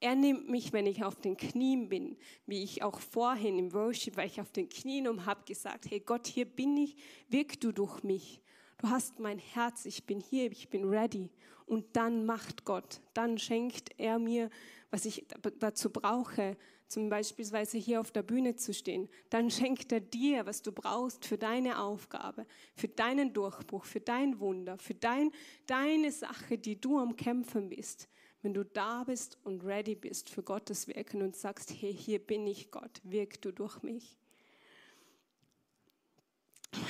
Er 0.00 0.14
nimmt 0.14 0.48
mich, 0.48 0.72
wenn 0.72 0.86
ich 0.86 1.04
auf 1.04 1.16
den 1.16 1.36
Knien 1.36 1.88
bin, 1.88 2.16
wie 2.46 2.62
ich 2.62 2.82
auch 2.82 3.00
vorhin 3.00 3.58
im 3.58 3.72
Worship, 3.72 4.16
weil 4.16 4.26
ich 4.26 4.40
auf 4.40 4.52
den 4.52 4.68
Knien 4.68 5.08
und 5.08 5.24
habe 5.24 5.44
gesagt, 5.46 5.90
hey 5.90 6.00
Gott, 6.00 6.26
hier 6.26 6.44
bin 6.44 6.76
ich, 6.76 6.96
wirk 7.28 7.60
du 7.60 7.72
durch 7.72 8.02
mich. 8.02 8.42
Du 8.78 8.90
hast 8.90 9.18
mein 9.20 9.38
Herz, 9.38 9.86
ich 9.86 10.04
bin 10.04 10.20
hier, 10.20 10.52
ich 10.52 10.68
bin 10.68 10.84
ready. 10.84 11.30
Und 11.64 11.96
dann 11.96 12.26
macht 12.26 12.64
Gott, 12.64 13.00
dann 13.14 13.38
schenkt 13.38 13.98
er 13.98 14.18
mir, 14.18 14.50
was 14.90 15.06
ich 15.06 15.26
dazu 15.58 15.90
brauche, 15.90 16.56
zum 16.88 17.08
beispielsweise 17.08 17.78
hier 17.78 18.00
auf 18.00 18.12
der 18.12 18.22
Bühne 18.22 18.54
zu 18.54 18.72
stehen, 18.72 19.08
dann 19.30 19.50
schenkt 19.50 19.90
er 19.90 20.00
dir, 20.00 20.46
was 20.46 20.62
du 20.62 20.70
brauchst 20.70 21.26
für 21.26 21.36
deine 21.36 21.80
Aufgabe, 21.80 22.46
für 22.74 22.88
deinen 22.88 23.32
Durchbruch, 23.32 23.84
für 23.84 24.00
dein 24.00 24.38
Wunder, 24.38 24.78
für 24.78 24.94
dein, 24.94 25.32
deine 25.66 26.12
Sache, 26.12 26.58
die 26.58 26.80
du 26.80 26.98
am 26.98 27.16
Kämpfen 27.16 27.68
bist. 27.68 28.08
Wenn 28.46 28.54
du 28.54 28.64
da 28.64 29.02
bist 29.02 29.38
und 29.42 29.64
ready 29.64 29.96
bist 29.96 30.30
für 30.30 30.44
Gottes 30.44 30.86
Wirken 30.86 31.20
und 31.20 31.34
sagst, 31.34 31.72
hey, 31.80 31.92
hier 31.92 32.20
bin 32.20 32.46
ich 32.46 32.70
Gott, 32.70 33.00
wirk 33.02 33.42
du 33.42 33.50
durch 33.50 33.82
mich. 33.82 34.16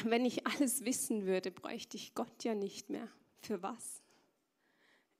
Wenn 0.04 0.26
ich 0.26 0.46
alles 0.46 0.84
wissen 0.84 1.24
würde, 1.24 1.50
bräuchte 1.50 1.96
ich 1.96 2.14
Gott 2.14 2.44
ja 2.44 2.54
nicht 2.54 2.90
mehr. 2.90 3.08
Für 3.40 3.62
was? 3.62 4.02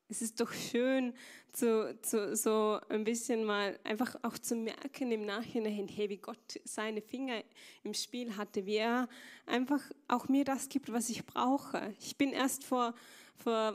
Es 0.09 0.23
ist 0.23 0.40
doch 0.40 0.53
schön, 0.53 1.14
zu, 1.53 1.99
zu, 2.03 2.37
so 2.37 2.79
ein 2.88 3.03
bisschen 3.03 3.45
mal 3.45 3.79
einfach 3.83 4.14
auch 4.23 4.38
zu 4.38 4.55
merken 4.55 5.11
im 5.11 5.25
Nachhinein, 5.25 5.88
hey, 5.88 6.09
wie 6.09 6.19
Gott 6.19 6.61
seine 6.64 7.03
Finger 7.03 7.42
im 7.83 7.92
Spiel 7.92 8.37
hatte, 8.37 8.66
wie 8.66 8.77
er 8.77 9.09
einfach 9.47 9.81
auch 10.07 10.29
mir 10.29 10.45
das 10.45 10.69
gibt, 10.69 10.92
was 10.92 11.09
ich 11.09 11.27
brauche. 11.27 11.92
Ich 11.99 12.16
bin 12.16 12.33
erst 12.33 12.62
vor, 12.62 12.95
vor 13.37 13.75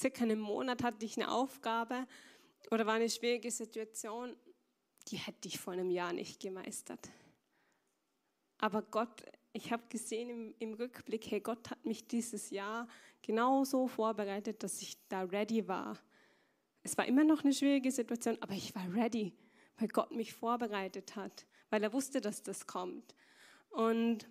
circa 0.00 0.22
einem 0.22 0.40
Monat 0.40 0.84
hatte 0.84 1.04
ich 1.04 1.16
eine 1.16 1.30
Aufgabe 1.32 2.06
oder 2.70 2.86
war 2.86 2.94
eine 2.94 3.10
schwierige 3.10 3.50
Situation, 3.50 4.36
die 5.08 5.16
hätte 5.16 5.48
ich 5.48 5.58
vor 5.58 5.72
einem 5.72 5.90
Jahr 5.90 6.12
nicht 6.12 6.38
gemeistert. 6.38 7.10
Aber 8.58 8.82
Gott, 8.82 9.22
ich 9.52 9.72
habe 9.72 9.82
gesehen 9.88 10.30
im, 10.30 10.54
im 10.58 10.74
Rückblick, 10.74 11.30
hey, 11.30 11.40
Gott 11.40 11.70
hat 11.70 11.84
mich 11.84 12.06
dieses 12.06 12.50
Jahr 12.50 12.88
genau 13.20 13.64
so 13.64 13.86
vorbereitet, 13.86 14.62
dass 14.62 14.80
ich 14.80 14.96
da 15.08 15.22
ready 15.22 15.68
war. 15.68 15.98
Es 16.82 16.96
war 16.96 17.06
immer 17.06 17.24
noch 17.24 17.44
eine 17.44 17.52
schwierige 17.52 17.92
Situation, 17.92 18.38
aber 18.40 18.54
ich 18.54 18.74
war 18.74 18.92
ready, 18.94 19.32
weil 19.78 19.88
Gott 19.88 20.10
mich 20.12 20.32
vorbereitet 20.32 21.16
hat, 21.16 21.46
weil 21.70 21.82
er 21.82 21.92
wusste, 21.92 22.20
dass 22.20 22.42
das 22.42 22.66
kommt. 22.66 23.14
Und 23.70 24.28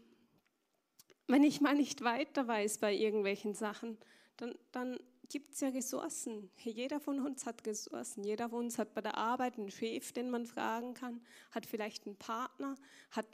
wenn 1.27 1.43
ich 1.43 1.62
mal 1.62 1.75
nicht 1.75 2.03
weiter 2.03 2.47
weiß 2.47 2.79
bei 2.79 2.93
irgendwelchen 2.93 3.53
Sachen, 3.53 3.97
dann, 4.38 4.55
dann 4.71 4.99
gibt 5.29 5.53
es 5.53 5.62
ja 5.62 5.69
Ressourcen. 5.69 6.51
Jeder 6.57 6.99
von 6.99 7.25
uns 7.25 7.45
hat 7.45 7.65
Ressourcen. 7.65 8.23
Jeder 8.23 8.49
von 8.49 8.65
uns 8.65 8.77
hat 8.77 8.93
bei 8.93 9.01
der 9.01 9.17
Arbeit 9.17 9.57
einen 9.57 9.71
Chef, 9.71 10.12
den 10.12 10.29
man 10.29 10.45
fragen 10.45 10.93
kann, 10.93 11.21
hat 11.51 11.65
vielleicht 11.65 12.05
einen 12.05 12.17
Partner, 12.17 12.75
hat 13.12 13.27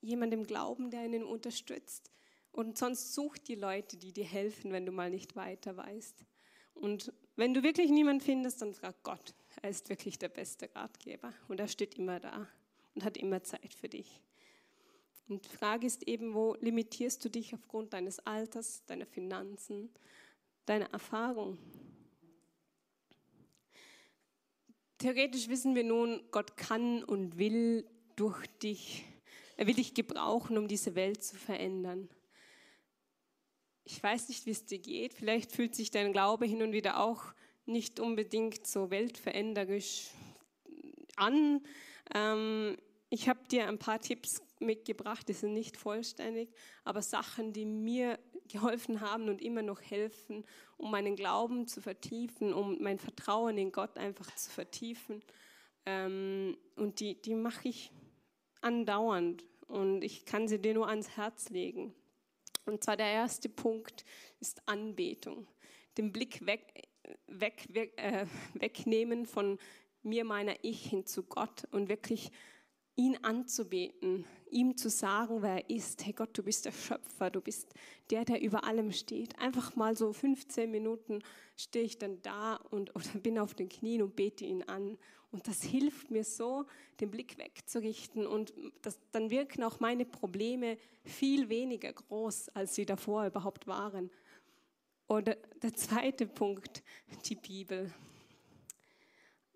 jemanden 0.00 0.40
im 0.40 0.46
Glauben, 0.46 0.90
der 0.90 1.00
einen 1.00 1.24
unterstützt. 1.24 2.10
Und 2.52 2.78
sonst 2.78 3.14
such 3.14 3.38
die 3.38 3.54
Leute, 3.54 3.96
die 3.96 4.12
dir 4.12 4.24
helfen, 4.24 4.72
wenn 4.72 4.86
du 4.86 4.92
mal 4.92 5.10
nicht 5.10 5.36
weiter 5.36 5.76
weißt. 5.76 6.24
Und 6.74 7.12
wenn 7.36 7.54
du 7.54 7.62
wirklich 7.62 7.90
niemanden 7.90 8.24
findest, 8.24 8.62
dann 8.62 8.74
frag 8.74 9.02
Gott. 9.02 9.34
Er 9.62 9.70
ist 9.70 9.88
wirklich 9.88 10.18
der 10.18 10.28
beste 10.28 10.74
Ratgeber 10.74 11.32
und 11.48 11.60
er 11.60 11.68
steht 11.68 11.98
immer 11.98 12.20
da 12.20 12.46
und 12.94 13.04
hat 13.04 13.16
immer 13.16 13.42
Zeit 13.42 13.74
für 13.74 13.88
dich. 13.88 14.20
Und 15.28 15.44
die 15.44 15.56
Frage 15.56 15.86
ist 15.86 16.06
eben, 16.06 16.34
wo 16.34 16.56
limitierst 16.60 17.24
du 17.24 17.28
dich 17.28 17.52
aufgrund 17.54 17.92
deines 17.92 18.20
Alters, 18.20 18.84
deiner 18.86 19.06
Finanzen, 19.06 19.90
deiner 20.66 20.90
Erfahrung? 20.92 21.58
Theoretisch 24.98 25.48
wissen 25.48 25.74
wir 25.74 25.84
nun, 25.84 26.22
Gott 26.30 26.56
kann 26.56 27.02
und 27.04 27.38
will 27.38 27.86
durch 28.14 28.46
dich, 28.62 29.04
er 29.56 29.66
will 29.66 29.74
dich 29.74 29.94
gebrauchen, 29.94 30.58
um 30.58 30.68
diese 30.68 30.94
Welt 30.94 31.22
zu 31.22 31.36
verändern 31.36 32.08
ich 33.86 34.02
weiß 34.02 34.28
nicht, 34.28 34.46
wie 34.46 34.50
es 34.50 34.66
dir 34.66 34.80
geht. 34.80 35.14
Vielleicht 35.14 35.52
fühlt 35.52 35.74
sich 35.74 35.90
dein 35.90 36.12
Glaube 36.12 36.44
hin 36.44 36.62
und 36.62 36.72
wieder 36.72 36.98
auch 36.98 37.22
nicht 37.64 38.00
unbedingt 38.00 38.66
so 38.66 38.90
weltveränderisch 38.90 40.08
an. 41.14 41.62
Ähm, 42.12 42.76
ich 43.10 43.28
habe 43.28 43.46
dir 43.48 43.68
ein 43.68 43.78
paar 43.78 44.00
Tipps 44.00 44.42
mitgebracht, 44.58 45.28
die 45.28 45.34
sind 45.34 45.52
nicht 45.52 45.76
vollständig, 45.76 46.50
aber 46.84 47.00
Sachen, 47.00 47.52
die 47.52 47.64
mir 47.64 48.18
geholfen 48.48 49.00
haben 49.00 49.28
und 49.28 49.40
immer 49.40 49.62
noch 49.62 49.80
helfen, 49.80 50.44
um 50.76 50.90
meinen 50.90 51.14
Glauben 51.14 51.68
zu 51.68 51.80
vertiefen, 51.80 52.52
um 52.52 52.82
mein 52.82 52.98
Vertrauen 52.98 53.56
in 53.56 53.70
Gott 53.70 53.96
einfach 53.98 54.34
zu 54.34 54.50
vertiefen. 54.50 55.22
Ähm, 55.84 56.56
und 56.74 56.98
die, 56.98 57.20
die 57.22 57.34
mache 57.36 57.68
ich 57.68 57.92
andauernd 58.66 59.44
und 59.68 60.02
ich 60.02 60.24
kann 60.26 60.48
sie 60.48 60.58
dir 60.60 60.74
nur 60.74 60.88
ans 60.88 61.16
Herz 61.16 61.50
legen. 61.50 61.94
Und 62.64 62.82
zwar 62.82 62.96
der 62.96 63.12
erste 63.12 63.48
Punkt 63.48 64.04
ist 64.40 64.60
Anbetung. 64.66 65.46
Den 65.96 66.12
Blick 66.12 66.44
weg, 66.44 66.88
weg, 67.28 67.68
weg 67.70 67.92
äh, 67.96 68.26
wegnehmen 68.54 69.24
von 69.24 69.58
mir, 70.02 70.24
meiner 70.24 70.56
Ich 70.62 70.86
hin 70.86 71.06
zu 71.06 71.22
Gott 71.22 71.68
und 71.70 71.88
wirklich 71.88 72.32
ihn 72.96 73.16
anzubeten, 73.22 74.24
ihm 74.50 74.76
zu 74.76 74.90
sagen, 74.90 75.42
wer 75.42 75.68
er 75.68 75.70
ist. 75.70 76.04
Hey 76.04 76.12
Gott, 76.12 76.36
du 76.36 76.42
bist 76.42 76.64
der 76.64 76.72
Schöpfer, 76.72 77.30
du 77.30 77.40
bist 77.40 77.72
der, 78.10 78.24
der 78.24 78.40
über 78.40 78.64
allem 78.64 78.90
steht. 78.90 79.38
Einfach 79.38 79.76
mal 79.76 79.96
so 79.96 80.12
15 80.12 80.68
Minuten 80.70 81.22
stehe 81.56 81.84
ich 81.84 81.98
dann 81.98 82.20
da 82.22 82.56
und 82.56 82.96
oder 82.96 83.06
bin 83.20 83.38
auf 83.38 83.54
den 83.54 83.68
Knien 83.68 84.02
und 84.02 84.16
bete 84.16 84.44
ihn 84.44 84.64
an. 84.64 84.98
Und 85.36 85.46
das 85.46 85.62
hilft 85.62 86.10
mir 86.10 86.24
so, 86.24 86.64
den 86.98 87.10
Blick 87.10 87.36
wegzurichten 87.36 88.26
und 88.26 88.54
das, 88.80 88.98
dann 89.12 89.28
wirken 89.28 89.64
auch 89.64 89.80
meine 89.80 90.06
Probleme 90.06 90.78
viel 91.04 91.50
weniger 91.50 91.92
groß, 91.92 92.48
als 92.54 92.74
sie 92.74 92.86
davor 92.86 93.26
überhaupt 93.26 93.66
waren. 93.66 94.10
Oder 95.08 95.34
der 95.60 95.74
zweite 95.74 96.26
Punkt, 96.26 96.82
die 97.26 97.34
Bibel. 97.34 97.92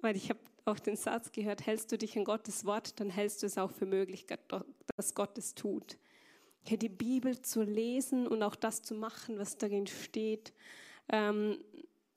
Weil 0.03 0.16
ich 0.16 0.29
habe 0.29 0.40
auch 0.66 0.79
den 0.79 0.97
Satz 0.97 1.33
gehört, 1.33 1.64
hältst 1.64 1.90
du 1.90 1.97
dich 1.97 2.14
an 2.19 2.25
Gottes 2.25 2.66
Wort, 2.66 3.01
dann 3.01 3.09
hältst 3.09 3.43
du 3.43 3.47
es 3.47 3.57
auch 3.57 3.71
für 3.71 3.87
möglich, 3.87 4.27
dass 4.27 5.14
Gott 5.14 5.38
es 5.38 5.55
tut. 5.55 5.97
Hier 6.64 6.77
die 6.77 6.90
Bibel 6.90 7.40
zu 7.40 7.62
lesen 7.62 8.27
und 8.27 8.43
auch 8.43 8.55
das 8.55 8.83
zu 8.83 8.95
machen, 8.95 9.38
was 9.38 9.57
darin 9.57 9.87
steht, 9.87 10.53
ähm, 11.09 11.64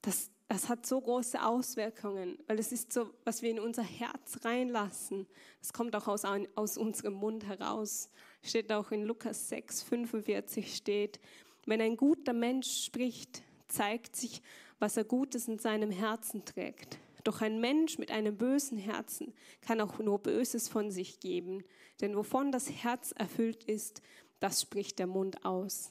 das, 0.02 0.32
das 0.54 0.70
hat 0.70 0.86
so 0.86 1.02
große 1.02 1.44
Auswirkungen, 1.44 2.38
weil 2.46 2.60
es 2.60 2.72
ist 2.72 2.94
so, 2.94 3.10
was 3.24 3.42
wir 3.42 3.50
in 3.50 3.60
unser 3.60 3.82
Herz 3.82 4.38
reinlassen. 4.46 5.26
Das 5.60 5.74
kommt 5.74 5.96
auch 5.96 6.08
aus, 6.08 6.26
aus 6.54 6.78
unserem 6.78 7.16
Mund 7.16 7.48
heraus. 7.48 8.12
Steht 8.44 8.72
auch 8.72 8.92
in 8.92 9.02
Lukas 9.02 9.50
6, 9.50 9.82
45 9.82 10.76
steht, 10.76 11.20
wenn 11.66 11.82
ein 11.82 11.98
guter 11.98 12.34
Mensch 12.34 12.86
spricht, 12.86 13.42
zeigt 13.68 14.16
sich, 14.16 14.44
was 14.78 14.96
er 14.96 15.06
Gutes 15.06 15.48
in 15.48 15.58
seinem 15.58 15.90
Herzen 15.90 16.46
trägt. 16.46 17.00
Doch 17.24 17.42
ein 17.42 17.60
Mensch 17.60 17.98
mit 17.98 18.12
einem 18.12 18.38
bösen 18.38 18.78
Herzen 18.78 19.34
kann 19.62 19.82
auch 19.82 19.98
nur 19.98 20.20
Böses 20.20 20.70
von 20.70 20.92
sich 20.92 21.20
geben, 21.20 21.64
denn 22.00 22.16
wovon 22.16 22.52
das 22.52 22.70
Herz 22.70 23.12
erfüllt 23.18 23.64
ist, 23.64 24.04
das 24.40 24.62
spricht 24.62 25.00
der 25.00 25.08
Mund 25.08 25.46
aus. 25.46 25.90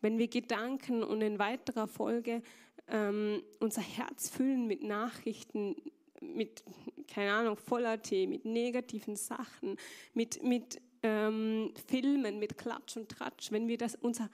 Wenn 0.00 0.16
wir 0.16 0.28
Gedanken 0.28 1.02
und 1.02 1.20
in 1.20 1.38
weiterer 1.38 1.88
Folge 1.88 2.40
ähm, 2.88 3.42
unser 3.60 3.82
Herz 3.82 4.30
füllen 4.30 4.66
mit 4.66 4.82
Nachrichten, 4.82 5.76
mit, 6.20 6.64
keine 7.06 7.32
Ahnung, 7.32 7.56
voller 7.56 8.00
Tee, 8.02 8.26
mit 8.26 8.44
negativen 8.44 9.16
Sachen, 9.16 9.76
mit, 10.14 10.42
mit 10.42 10.80
ähm, 11.02 11.72
Filmen, 11.86 12.38
mit 12.38 12.58
Klatsch 12.58 12.96
und 12.96 13.08
Tratsch, 13.08 13.52
wenn 13.52 13.68
wir 13.68 13.78
das, 13.78 13.94
unser 13.94 14.30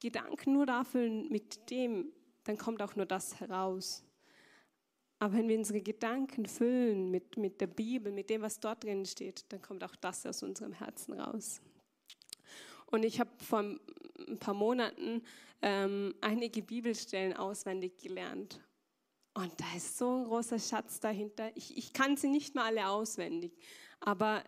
Gedanken 0.00 0.52
nur 0.52 0.66
da 0.66 0.84
füllen 0.84 1.28
mit 1.30 1.70
dem, 1.70 2.12
dann 2.44 2.58
kommt 2.58 2.82
auch 2.82 2.96
nur 2.96 3.06
das 3.06 3.40
heraus. 3.40 4.04
Aber 5.20 5.34
wenn 5.34 5.48
wir 5.48 5.56
unsere 5.56 5.80
Gedanken 5.80 6.46
füllen 6.46 7.10
mit, 7.10 7.36
mit 7.36 7.60
der 7.60 7.68
Bibel, 7.68 8.10
mit 8.10 8.28
dem, 8.28 8.42
was 8.42 8.58
dort 8.58 8.82
drin 8.82 9.06
steht, 9.06 9.44
dann 9.50 9.62
kommt 9.62 9.84
auch 9.84 9.94
das 9.94 10.26
aus 10.26 10.42
unserem 10.42 10.72
Herzen 10.72 11.12
raus. 11.12 11.60
Und 12.86 13.04
ich 13.04 13.20
habe 13.20 13.30
vor 13.38 13.60
ein 13.60 14.38
paar 14.40 14.54
Monaten 14.54 15.22
ähm, 15.62 16.14
einige 16.20 16.62
Bibelstellen 16.62 17.34
auswendig 17.34 17.96
gelernt. 17.98 18.60
Und 19.34 19.52
da 19.58 19.64
ist 19.76 19.96
so 19.96 20.18
ein 20.18 20.24
großer 20.24 20.58
Schatz 20.58 21.00
dahinter. 21.00 21.50
Ich, 21.54 21.76
ich 21.76 21.92
kann 21.92 22.16
sie 22.16 22.28
nicht 22.28 22.54
mal 22.54 22.66
alle 22.66 22.88
auswendig, 22.88 23.52
aber 24.00 24.44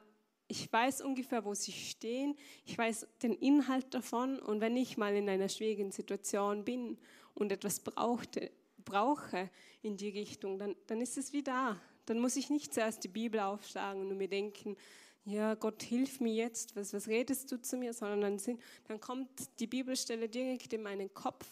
ich 0.46 0.70
weiß 0.70 1.00
ungefähr, 1.00 1.44
wo 1.44 1.54
sie 1.54 1.72
stehen. 1.72 2.36
Ich 2.66 2.76
weiß 2.76 3.06
den 3.22 3.32
Inhalt 3.32 3.94
davon. 3.94 4.38
Und 4.38 4.60
wenn 4.60 4.76
ich 4.76 4.96
mal 4.96 5.14
in 5.14 5.28
einer 5.28 5.48
schwierigen 5.48 5.90
Situation 5.90 6.64
bin 6.64 6.98
und 7.32 7.50
etwas 7.50 7.80
brauchte, 7.80 8.50
brauche 8.84 9.50
in 9.80 9.96
die 9.96 10.10
Richtung, 10.10 10.58
dann, 10.58 10.76
dann 10.86 11.00
ist 11.00 11.16
es 11.16 11.32
wie 11.32 11.42
da. 11.42 11.80
Dann 12.04 12.18
muss 12.18 12.36
ich 12.36 12.50
nicht 12.50 12.74
zuerst 12.74 13.02
die 13.04 13.08
Bibel 13.08 13.40
aufschlagen 13.40 14.06
und 14.06 14.18
mir 14.18 14.28
denken, 14.28 14.76
ja, 15.24 15.54
Gott, 15.54 15.82
hilf 15.82 16.20
mir 16.20 16.34
jetzt, 16.34 16.76
was, 16.76 16.92
was 16.92 17.08
redest 17.08 17.50
du 17.50 17.60
zu 17.60 17.76
mir, 17.76 17.94
sondern 17.94 18.20
dann, 18.20 18.38
sind, 18.38 18.60
dann 18.88 19.00
kommt 19.00 19.28
die 19.58 19.66
Bibelstelle 19.66 20.28
direkt 20.28 20.72
in 20.72 20.82
meinen 20.82 21.12
Kopf. 21.14 21.46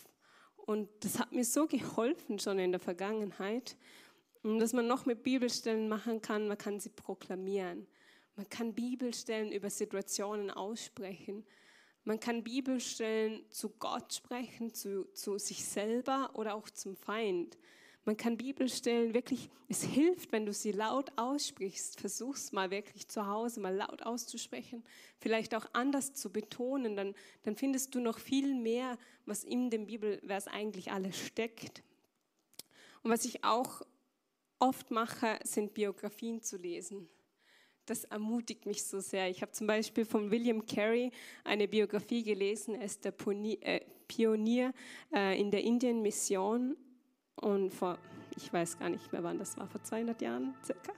Und 0.56 0.88
das 1.00 1.18
hat 1.18 1.32
mir 1.32 1.44
so 1.44 1.66
geholfen 1.66 2.38
schon 2.38 2.58
in 2.58 2.72
der 2.72 2.80
Vergangenheit. 2.80 3.76
Dass 4.42 4.72
man 4.72 4.86
noch 4.86 5.06
mit 5.06 5.22
Bibelstellen 5.22 5.88
machen 5.88 6.20
kann, 6.20 6.48
man 6.48 6.58
kann 6.58 6.80
sie 6.80 6.90
proklamieren. 6.90 7.86
Man 8.36 8.48
kann 8.48 8.74
Bibelstellen 8.74 9.52
über 9.52 9.70
Situationen 9.70 10.50
aussprechen. 10.50 11.44
Man 12.04 12.18
kann 12.18 12.42
Bibelstellen 12.42 13.48
zu 13.50 13.70
Gott 13.70 14.12
sprechen, 14.12 14.74
zu, 14.74 15.04
zu 15.14 15.38
sich 15.38 15.64
selber 15.64 16.30
oder 16.34 16.54
auch 16.54 16.68
zum 16.68 16.96
Feind. 16.96 17.56
Man 18.04 18.16
kann 18.16 18.36
Bibelstellen 18.36 19.14
wirklich, 19.14 19.48
es 19.68 19.84
hilft, 19.84 20.32
wenn 20.32 20.44
du 20.44 20.52
sie 20.52 20.72
laut 20.72 21.12
aussprichst. 21.16 22.00
Versuch's 22.00 22.50
mal 22.50 22.70
wirklich 22.70 23.06
zu 23.06 23.26
Hause 23.28 23.60
mal 23.60 23.74
laut 23.74 24.02
auszusprechen, 24.02 24.82
vielleicht 25.20 25.54
auch 25.54 25.66
anders 25.72 26.12
zu 26.12 26.30
betonen, 26.30 26.96
dann, 26.96 27.14
dann 27.44 27.54
findest 27.54 27.94
du 27.94 28.00
noch 28.00 28.18
viel 28.18 28.54
mehr, 28.54 28.98
was 29.24 29.44
in 29.44 29.70
dem 29.70 29.86
Bibelvers 29.86 30.48
eigentlich 30.48 30.90
alles 30.90 31.16
steckt. 31.16 31.84
Und 33.04 33.10
was 33.12 33.24
ich 33.24 33.44
auch 33.44 33.82
oft 34.58 34.90
mache, 34.90 35.38
sind 35.44 35.74
Biografien 35.74 36.42
zu 36.42 36.56
lesen. 36.56 37.08
Das 37.86 38.04
ermutigt 38.04 38.66
mich 38.66 38.84
so 38.84 39.00
sehr. 39.00 39.28
Ich 39.28 39.42
habe 39.42 39.52
zum 39.52 39.66
Beispiel 39.66 40.04
von 40.04 40.30
William 40.30 40.66
Carey 40.66 41.10
eine 41.44 41.66
Biografie 41.66 42.22
gelesen. 42.22 42.76
Er 42.76 42.84
ist 42.84 43.04
der 43.04 43.12
äh, 43.62 43.80
Pionier 44.06 44.72
äh, 45.12 45.40
in 45.40 45.50
der 45.50 45.62
Indien-Mission 45.62 46.76
und 47.42 47.74
vor, 47.74 47.98
ich 48.36 48.52
weiß 48.52 48.78
gar 48.78 48.88
nicht 48.88 49.12
mehr 49.12 49.22
wann 49.22 49.38
das 49.38 49.58
war, 49.58 49.66
vor 49.66 49.82
200 49.82 50.20
Jahren 50.22 50.54
circa. 50.64 50.92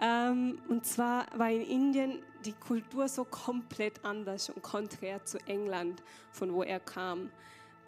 Ähm, 0.00 0.58
und 0.68 0.84
zwar 0.84 1.26
war 1.36 1.50
in 1.50 1.62
Indien 1.62 2.22
die 2.44 2.52
Kultur 2.52 3.08
so 3.08 3.24
komplett 3.24 4.04
anders 4.04 4.50
und 4.50 4.62
konträr 4.62 5.24
zu 5.24 5.38
England, 5.46 6.02
von 6.32 6.52
wo 6.52 6.62
er 6.62 6.80
kam. 6.80 7.30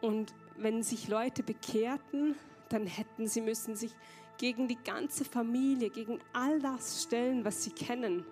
Und 0.01 0.35
wenn 0.57 0.83
sich 0.83 1.09
Leute 1.09 1.43
bekehrten, 1.43 2.35
dann 2.69 2.87
hätten 2.87 3.27
sie 3.27 3.41
müssen 3.41 3.75
sich 3.75 3.93
gegen 4.39 4.69
die 4.69 4.79
ganze 4.83 5.25
Familie, 5.25 5.91
gegen 5.91 6.19
all 6.33 6.61
das 6.61 7.03
stellen, 7.03 7.45
was 7.45 7.65
sie 7.65 7.71
kennen. 7.71 8.25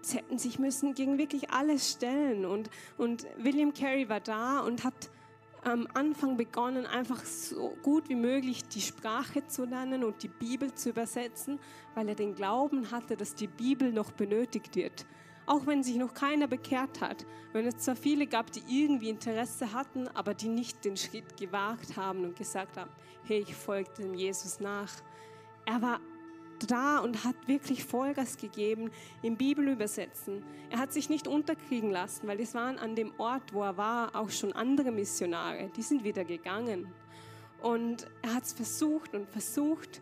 Sie 0.00 0.16
hätten 0.16 0.38
sich 0.38 0.58
müssen 0.58 0.94
gegen 0.94 1.18
wirklich 1.18 1.50
alles 1.50 1.92
stellen. 1.92 2.44
Und, 2.44 2.70
und 2.98 3.26
William 3.36 3.72
Carey 3.72 4.08
war 4.08 4.20
da 4.20 4.60
und 4.60 4.84
hat 4.84 5.10
am 5.62 5.86
Anfang 5.94 6.36
begonnen, 6.36 6.86
einfach 6.86 7.24
so 7.24 7.76
gut 7.82 8.08
wie 8.08 8.16
möglich 8.16 8.64
die 8.64 8.80
Sprache 8.80 9.46
zu 9.46 9.64
lernen 9.64 10.02
und 10.02 10.22
die 10.22 10.28
Bibel 10.28 10.74
zu 10.74 10.90
übersetzen, 10.90 11.60
weil 11.94 12.08
er 12.08 12.14
den 12.14 12.34
Glauben 12.34 12.90
hatte, 12.90 13.16
dass 13.16 13.34
die 13.34 13.46
Bibel 13.46 13.92
noch 13.92 14.10
benötigt 14.10 14.74
wird. 14.74 15.06
Auch 15.46 15.66
wenn 15.66 15.82
sich 15.82 15.96
noch 15.96 16.14
keiner 16.14 16.46
bekehrt 16.46 17.00
hat, 17.00 17.26
wenn 17.52 17.66
es 17.66 17.78
zwar 17.78 17.96
viele 17.96 18.26
gab, 18.26 18.50
die 18.52 18.62
irgendwie 18.68 19.10
Interesse 19.10 19.72
hatten, 19.72 20.08
aber 20.08 20.34
die 20.34 20.48
nicht 20.48 20.84
den 20.84 20.96
Schritt 20.96 21.36
gewagt 21.36 21.96
haben 21.96 22.24
und 22.24 22.36
gesagt 22.36 22.76
haben, 22.76 22.90
hey, 23.24 23.40
ich 23.40 23.54
folge 23.54 23.90
dem 23.98 24.14
Jesus 24.14 24.60
nach. 24.60 24.92
Er 25.64 25.80
war 25.80 26.00
da 26.66 26.98
und 26.98 27.24
hat 27.24 27.36
wirklich 27.46 27.84
Vollgas 27.84 28.36
gegeben 28.36 28.90
im 29.22 29.36
Bibelübersetzen. 29.36 30.42
Er 30.70 30.78
hat 30.78 30.92
sich 30.92 31.08
nicht 31.08 31.28
unterkriegen 31.28 31.90
lassen, 31.90 32.26
weil 32.28 32.40
es 32.40 32.54
waren 32.54 32.78
an 32.78 32.94
dem 32.94 33.12
Ort, 33.18 33.52
wo 33.52 33.62
er 33.62 33.76
war, 33.76 34.14
auch 34.14 34.30
schon 34.30 34.52
andere 34.52 34.90
Missionare. 34.90 35.70
Die 35.76 35.82
sind 35.82 36.04
wieder 36.04 36.24
gegangen. 36.24 36.92
Und 37.62 38.06
er 38.22 38.34
hat 38.34 38.44
es 38.44 38.52
versucht 38.52 39.14
und 39.14 39.28
versucht. 39.28 40.00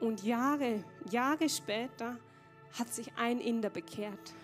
Und 0.00 0.22
Jahre, 0.22 0.84
Jahre 1.10 1.48
später 1.48 2.18
hat 2.78 2.92
sich 2.92 3.12
ein 3.16 3.40
Inder 3.40 3.70
bekehrt. 3.70 4.34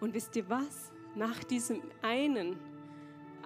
Und 0.00 0.14
wisst 0.14 0.36
ihr 0.36 0.48
was? 0.48 0.92
Nach 1.14 1.42
diesem 1.44 1.82
einen 2.02 2.56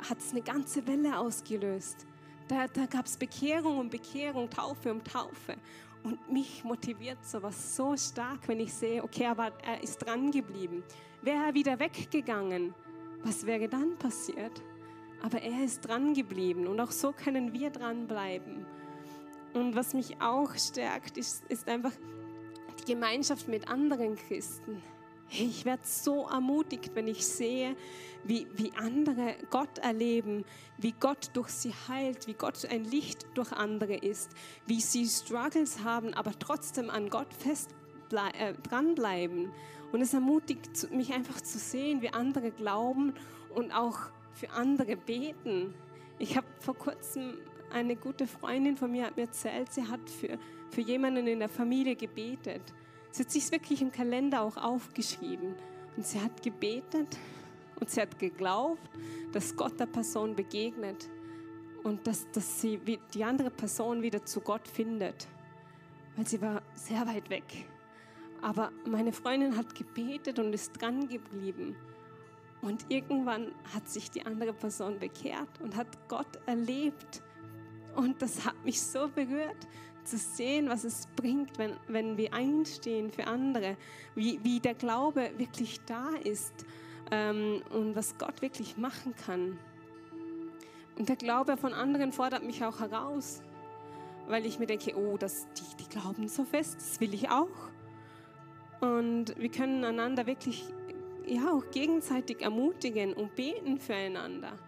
hat 0.09 0.19
es 0.19 0.33
eine 0.33 0.43
ganze 0.43 0.87
Welle 0.87 1.19
ausgelöst. 1.19 2.07
Da, 2.49 2.67
da 2.67 2.87
gab 2.87 3.07
es 3.07 3.17
Bekehrung 3.17 3.79
um 3.79 3.89
Bekehrung, 3.89 4.51
Taufe 4.51 4.91
um 4.91 5.05
Taufe. 5.05 5.57
Und 6.03 6.31
mich 6.31 6.65
motiviert 6.65 7.25
sowas 7.25 7.77
so 7.77 7.97
stark, 7.97 8.49
wenn 8.49 8.61
ich 8.61 8.73
sehe, 8.73 9.03
okay, 9.05 9.27
aber 9.27 9.53
er 9.63 9.83
ist 9.83 9.99
dran 9.99 10.31
geblieben. 10.31 10.83
Wäre 11.23 11.47
er 11.47 11.55
wieder 11.55 11.79
weggegangen, 11.79 12.75
was 13.23 13.45
wäre 13.45 13.69
dann 13.69 13.99
passiert? 13.99 14.63
Aber 15.23 15.43
er 15.43 15.65
ist 15.65 15.83
dran 15.83 16.15
geblieben 16.15 16.67
und 16.67 16.81
auch 16.81 16.91
so 16.91 17.13
können 17.13 17.53
wir 17.53 17.71
dranbleiben. 17.71 18.65
Und 19.53 19.75
was 19.75 19.93
mich 19.93 20.21
auch 20.23 20.55
stärkt, 20.55 21.19
ist, 21.19 21.45
ist 21.51 21.69
einfach 21.69 21.93
die 22.81 22.93
Gemeinschaft 22.93 23.49
mit 23.49 23.69
anderen 23.69 24.17
Christen. 24.17 24.81
Ich 25.33 25.65
werde 25.65 25.83
so 25.85 26.27
ermutigt, 26.27 26.91
wenn 26.95 27.07
ich 27.07 27.25
sehe, 27.25 27.77
wie, 28.25 28.49
wie 28.57 28.73
andere 28.77 29.37
Gott 29.51 29.79
erleben, 29.79 30.45
wie 30.77 30.93
Gott 30.93 31.31
durch 31.35 31.51
sie 31.51 31.73
heilt, 31.89 32.27
wie 32.27 32.35
Gott 32.35 32.67
ein 32.69 32.85
Licht 32.85 33.27
durch 33.35 33.53
andere 33.53 33.95
ist, 33.95 34.31
wie 34.67 34.81
sie 34.81 35.07
Struggles 35.07 35.85
haben, 35.85 36.15
aber 36.15 36.33
trotzdem 36.39 36.91
an 36.91 37.11
Gott 37.11 37.33
fest 37.33 37.71
äh, 38.11 38.55
dranbleiben. 38.55 39.53
Und 39.93 40.03
es 40.03 40.15
ermutigt 40.15 40.91
mich 40.93 41.13
einfach 41.13 41.41
zu 41.41 41.59
sehen, 41.59 42.03
wie 42.03 42.11
andere 42.11 42.51
glauben 42.51 43.15
und 43.55 43.73
auch 43.73 43.99
für 44.33 44.51
andere 44.51 44.97
beten. 44.97 45.75
Ich 46.19 46.37
habe 46.37 46.47
vor 46.59 46.77
kurzem 46.77 47.39
eine 47.73 47.95
gute 47.95 48.27
Freundin 48.27 48.77
von 48.77 48.91
mir 48.91 49.07
hat 49.07 49.17
mir 49.17 49.25
erzählt, 49.25 49.73
sie 49.73 49.87
hat 49.87 50.11
für, 50.11 50.39
für 50.71 50.81
jemanden 50.81 51.27
in 51.29 51.39
der 51.39 51.49
Familie 51.49 51.95
gebetet. 51.95 52.63
Sie 53.11 53.23
hat 53.23 53.31
sich 53.31 53.51
wirklich 53.51 53.83
im 53.83 53.91
Kalender 53.91 54.43
auch 54.43 54.57
aufgeschrieben. 54.57 55.55
Und 55.97 56.07
sie 56.07 56.21
hat 56.21 56.43
gebetet 56.43 57.19
und 57.79 57.91
sie 57.91 58.01
hat 58.01 58.19
geglaubt, 58.19 58.89
dass 59.33 59.57
Gott 59.57 59.79
der 59.81 59.87
Person 59.87 60.37
begegnet 60.37 61.09
und 61.83 62.07
dass, 62.07 62.31
dass 62.31 62.61
sie 62.61 62.81
die 63.13 63.25
andere 63.25 63.51
Person 63.51 64.03
wieder 64.03 64.25
zu 64.25 64.41
Gott 64.41 64.69
findet. 64.69 65.27
Weil 66.17 66.27
sie 66.27 66.41
war 66.41 66.63
sehr 66.75 67.07
weit 67.07 67.29
weg. 67.31 67.67
Aber 68.43 68.71
meine 68.87 69.13
Freundin 69.13 69.57
hat 69.57 69.75
gebetet 69.75 70.39
und 70.39 70.53
ist 70.53 70.73
dran 70.81 71.09
geblieben. 71.09 71.77
Und 72.63 72.87
irgendwann 72.89 73.53
hat 73.75 73.89
sich 73.89 74.11
die 74.11 74.25
andere 74.25 74.53
Person 74.53 74.99
bekehrt 74.99 75.61
und 75.63 75.77
hat 75.77 76.09
Gott 76.09 76.39
erlebt. 76.47 77.23
Und 77.97 78.21
das 78.23 78.45
hat 78.47 78.65
mich 78.65 78.81
so 78.81 79.09
berührt, 79.09 79.67
zu 80.11 80.19
sehen, 80.19 80.69
was 80.69 80.85
es 80.85 81.07
bringt, 81.15 81.57
wenn, 81.59 81.73
wenn 81.87 82.17
wir 82.17 82.35
einstehen 82.35 83.11
für 83.11 83.27
andere, 83.27 83.77
wie, 84.15 84.41
wie 84.43 84.59
der 84.59 84.75
Glaube 84.75 85.31
wirklich 85.37 85.81
da 85.87 86.11
ist 86.25 86.53
ähm, 87.13 87.63
und 87.71 87.95
was 87.95 88.19
Gott 88.19 88.43
wirklich 88.43 88.77
machen 88.77 89.15
kann. 89.25 89.59
Und 90.99 91.09
der 91.09 91.17
Glaube 91.17 91.57
von 91.57 91.73
anderen 91.73 92.13
fordert 92.13 92.43
mich 92.43 92.65
auch 92.65 92.81
heraus, 92.81 93.41
weil 94.27 94.45
ich 94.47 94.59
mir 94.59 94.67
denke, 94.67 94.97
oh, 94.97 95.17
das, 95.17 95.47
die, 95.55 95.85
die 95.85 95.89
glauben 95.89 96.29
so 96.29 96.45
fest, 96.45 96.77
das 96.77 97.01
will 97.01 97.15
ich 97.15 97.31
auch. 97.31 97.71
Und 98.81 99.39
wir 99.39 99.51
können 99.51 99.85
einander 99.85 100.27
wirklich 100.27 100.65
ja, 101.27 101.53
auch 101.53 101.71
gegenseitig 101.71 102.43
ermutigen 102.43 103.13
und 103.13 103.37
beten 103.37 103.79
füreinander. 103.79 104.59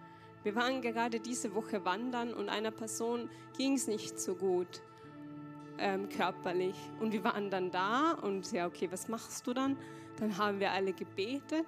Wir 0.45 0.55
waren 0.55 0.83
gerade 0.83 1.19
diese 1.19 1.55
Woche 1.55 1.85
wandern 1.85 2.33
und 2.33 2.49
einer 2.49 2.71
Person 2.71 3.29
ging 3.57 3.75
es 3.75 3.89
nicht 3.89 4.21
so 4.21 4.35
gut 4.35 4.83
ähm, 5.83 6.09
körperlich. 6.09 6.77
Und 7.01 7.13
wir 7.13 7.25
waren 7.25 7.51
dann 7.51 7.71
da 7.71 8.13
und 8.13 8.51
ja, 8.53 8.67
okay, 8.67 8.89
was 8.91 9.09
machst 9.09 9.47
du 9.47 9.53
dann? 9.53 9.77
Dann 10.19 10.39
haben 10.39 10.61
wir 10.61 10.71
alle 10.71 10.93
gebetet 10.93 11.67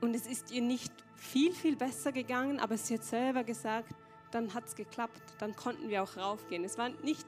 und 0.00 0.14
es 0.14 0.26
ist 0.26 0.50
ihr 0.50 0.62
nicht 0.62 0.92
viel, 1.14 1.52
viel 1.52 1.76
besser 1.76 2.12
gegangen, 2.12 2.60
aber 2.60 2.76
sie 2.76 2.94
hat 2.94 3.04
selber 3.04 3.42
gesagt, 3.44 3.94
dann 4.30 4.52
hat 4.52 4.66
es 4.66 4.74
geklappt, 4.74 5.22
dann 5.38 5.56
konnten 5.56 5.88
wir 5.88 6.02
auch 6.02 6.16
raufgehen. 6.16 6.64
Es 6.64 6.76
war 6.76 6.90
nicht 7.02 7.26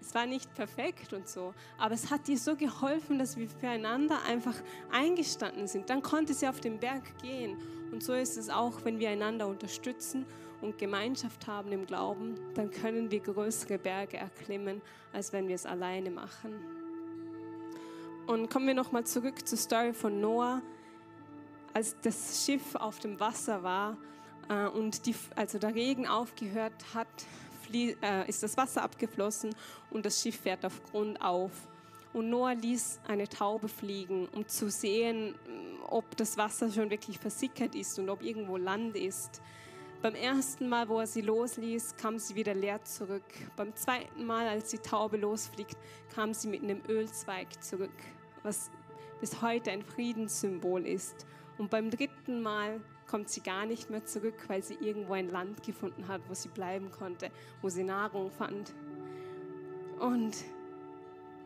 es 0.00 0.14
war 0.14 0.26
nicht 0.26 0.54
perfekt 0.54 1.12
und 1.12 1.28
so, 1.28 1.54
aber 1.76 1.94
es 1.94 2.08
hat 2.08 2.28
ihr 2.28 2.38
so 2.38 2.54
geholfen, 2.54 3.18
dass 3.18 3.36
wir 3.36 3.48
füreinander 3.48 4.22
einfach 4.28 4.54
eingestanden 4.92 5.66
sind. 5.66 5.90
Dann 5.90 6.02
konnte 6.02 6.34
sie 6.34 6.46
auf 6.46 6.60
den 6.60 6.78
Berg 6.78 7.02
gehen. 7.20 7.56
Und 7.90 8.04
so 8.04 8.14
ist 8.14 8.36
es 8.36 8.48
auch, 8.48 8.84
wenn 8.84 9.00
wir 9.00 9.10
einander 9.10 9.48
unterstützen 9.48 10.24
und 10.60 10.78
Gemeinschaft 10.78 11.46
haben 11.46 11.72
im 11.72 11.86
Glauben, 11.86 12.34
dann 12.54 12.70
können 12.70 13.10
wir 13.10 13.20
größere 13.20 13.78
Berge 13.78 14.16
erklimmen, 14.16 14.82
als 15.12 15.32
wenn 15.32 15.48
wir 15.48 15.54
es 15.54 15.66
alleine 15.66 16.10
machen. 16.10 16.54
Und 18.26 18.50
kommen 18.50 18.66
wir 18.66 18.74
nochmal 18.74 19.04
zurück 19.04 19.46
zur 19.46 19.56
Story 19.56 19.94
von 19.94 20.20
Noah. 20.20 20.60
Als 21.72 21.96
das 22.02 22.44
Schiff 22.44 22.74
auf 22.74 22.98
dem 22.98 23.18
Wasser 23.20 23.62
war 23.62 23.96
äh, 24.48 24.66
und 24.66 25.06
die, 25.06 25.14
also 25.36 25.58
der 25.58 25.74
Regen 25.74 26.06
aufgehört 26.06 26.74
hat, 26.92 27.06
äh, 27.72 28.28
ist 28.28 28.42
das 28.42 28.56
Wasser 28.56 28.82
abgeflossen 28.82 29.54
und 29.90 30.04
das 30.04 30.20
Schiff 30.20 30.40
fährt 30.40 30.64
auf 30.64 30.82
Grund 30.90 31.20
auf. 31.22 31.52
Und 32.12 32.30
Noah 32.30 32.54
ließ 32.54 33.00
eine 33.06 33.28
Taube 33.28 33.68
fliegen, 33.68 34.28
um 34.34 34.48
zu 34.48 34.70
sehen, 34.70 35.34
ob 35.86 36.16
das 36.16 36.36
Wasser 36.36 36.70
schon 36.70 36.90
wirklich 36.90 37.18
versickert 37.18 37.74
ist 37.74 37.98
und 37.98 38.08
ob 38.10 38.22
irgendwo 38.22 38.56
Land 38.56 38.96
ist. 38.96 39.40
Beim 40.00 40.14
ersten 40.14 40.68
Mal, 40.68 40.88
wo 40.88 41.00
er 41.00 41.08
sie 41.08 41.22
losließ, 41.22 41.96
kam 41.96 42.20
sie 42.20 42.36
wieder 42.36 42.54
leer 42.54 42.84
zurück. 42.84 43.24
Beim 43.56 43.74
zweiten 43.74 44.24
Mal, 44.26 44.46
als 44.46 44.70
die 44.70 44.78
Taube 44.78 45.16
losfliegt, 45.16 45.76
kam 46.14 46.32
sie 46.32 46.46
mit 46.46 46.62
einem 46.62 46.80
Ölzweig 46.88 47.60
zurück, 47.60 47.90
was 48.44 48.70
bis 49.20 49.42
heute 49.42 49.72
ein 49.72 49.82
Friedenssymbol 49.82 50.86
ist. 50.86 51.26
Und 51.58 51.70
beim 51.70 51.90
dritten 51.90 52.42
Mal 52.42 52.80
kommt 53.08 53.28
sie 53.28 53.40
gar 53.40 53.66
nicht 53.66 53.90
mehr 53.90 54.04
zurück, 54.04 54.36
weil 54.46 54.62
sie 54.62 54.74
irgendwo 54.74 55.14
ein 55.14 55.30
Land 55.30 55.64
gefunden 55.64 56.06
hat, 56.06 56.20
wo 56.28 56.34
sie 56.34 56.48
bleiben 56.48 56.92
konnte, 56.92 57.32
wo 57.60 57.68
sie 57.68 57.82
Nahrung 57.82 58.30
fand. 58.30 58.72
Und 59.98 60.36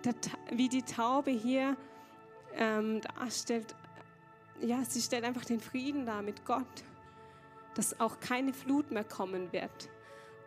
der, 0.04 0.14
wie 0.50 0.68
die 0.68 0.82
Taube 0.82 1.30
hier 1.30 1.74
ähm, 2.54 3.00
darstellt, 3.00 3.74
ja, 4.60 4.84
sie 4.84 5.00
stellt 5.00 5.24
einfach 5.24 5.46
den 5.46 5.60
Frieden 5.60 6.04
dar 6.04 6.20
mit 6.20 6.44
Gott 6.44 6.84
dass 7.74 7.98
auch 8.00 8.20
keine 8.20 8.52
Flut 8.52 8.90
mehr 8.90 9.04
kommen 9.04 9.52
wird. 9.52 9.90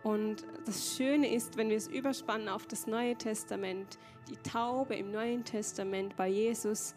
Und 0.04 0.46
das 0.66 0.96
Schöne 0.96 1.34
ist, 1.34 1.58
wenn 1.58 1.70
wir 1.70 1.78
es 1.78 1.88
überspannen 1.88 2.48
auf 2.48 2.68
das 2.68 2.86
Neue 2.86 3.16
Testament, 3.16 3.98
die 4.30 4.38
Taube 4.38 4.96
im 4.96 5.12
Neuen 5.12 5.44
Testament 5.44 6.16
bei 6.16 6.28
Jesus 6.28 6.94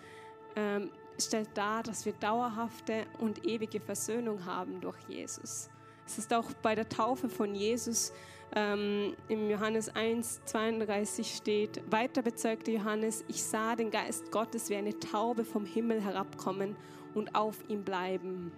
ähm, 0.57 0.91
stellt 1.19 1.49
dar, 1.55 1.83
dass 1.83 2.05
wir 2.05 2.13
dauerhafte 2.15 3.07
und 3.19 3.47
ewige 3.47 3.81
Versöhnung 3.81 4.45
haben 4.45 4.81
durch 4.81 4.99
Jesus. 5.09 5.71
Es 6.07 6.19
ist 6.19 6.33
auch 6.33 6.53
bei 6.63 6.75
der 6.75 6.89
Taufe 6.89 7.29
von 7.29 7.55
Jesus 7.55 8.13
ähm, 8.55 9.15
im 9.29 9.51
Johannes 9.51 9.95
1, 9.95 10.45
32 10.47 11.35
steht, 11.35 11.83
weiter 11.91 12.23
bezeugte 12.23 12.71
Johannes, 12.71 13.25
ich 13.29 13.43
sah 13.43 13.77
den 13.77 13.91
Geist 13.91 14.31
Gottes 14.31 14.71
wie 14.71 14.77
eine 14.77 14.99
Taube 14.99 15.45
vom 15.45 15.67
Himmel 15.67 16.03
herabkommen 16.03 16.77
und 17.15 17.35
auf 17.35 17.57
ihm 17.69 17.85
bleiben. 17.85 18.53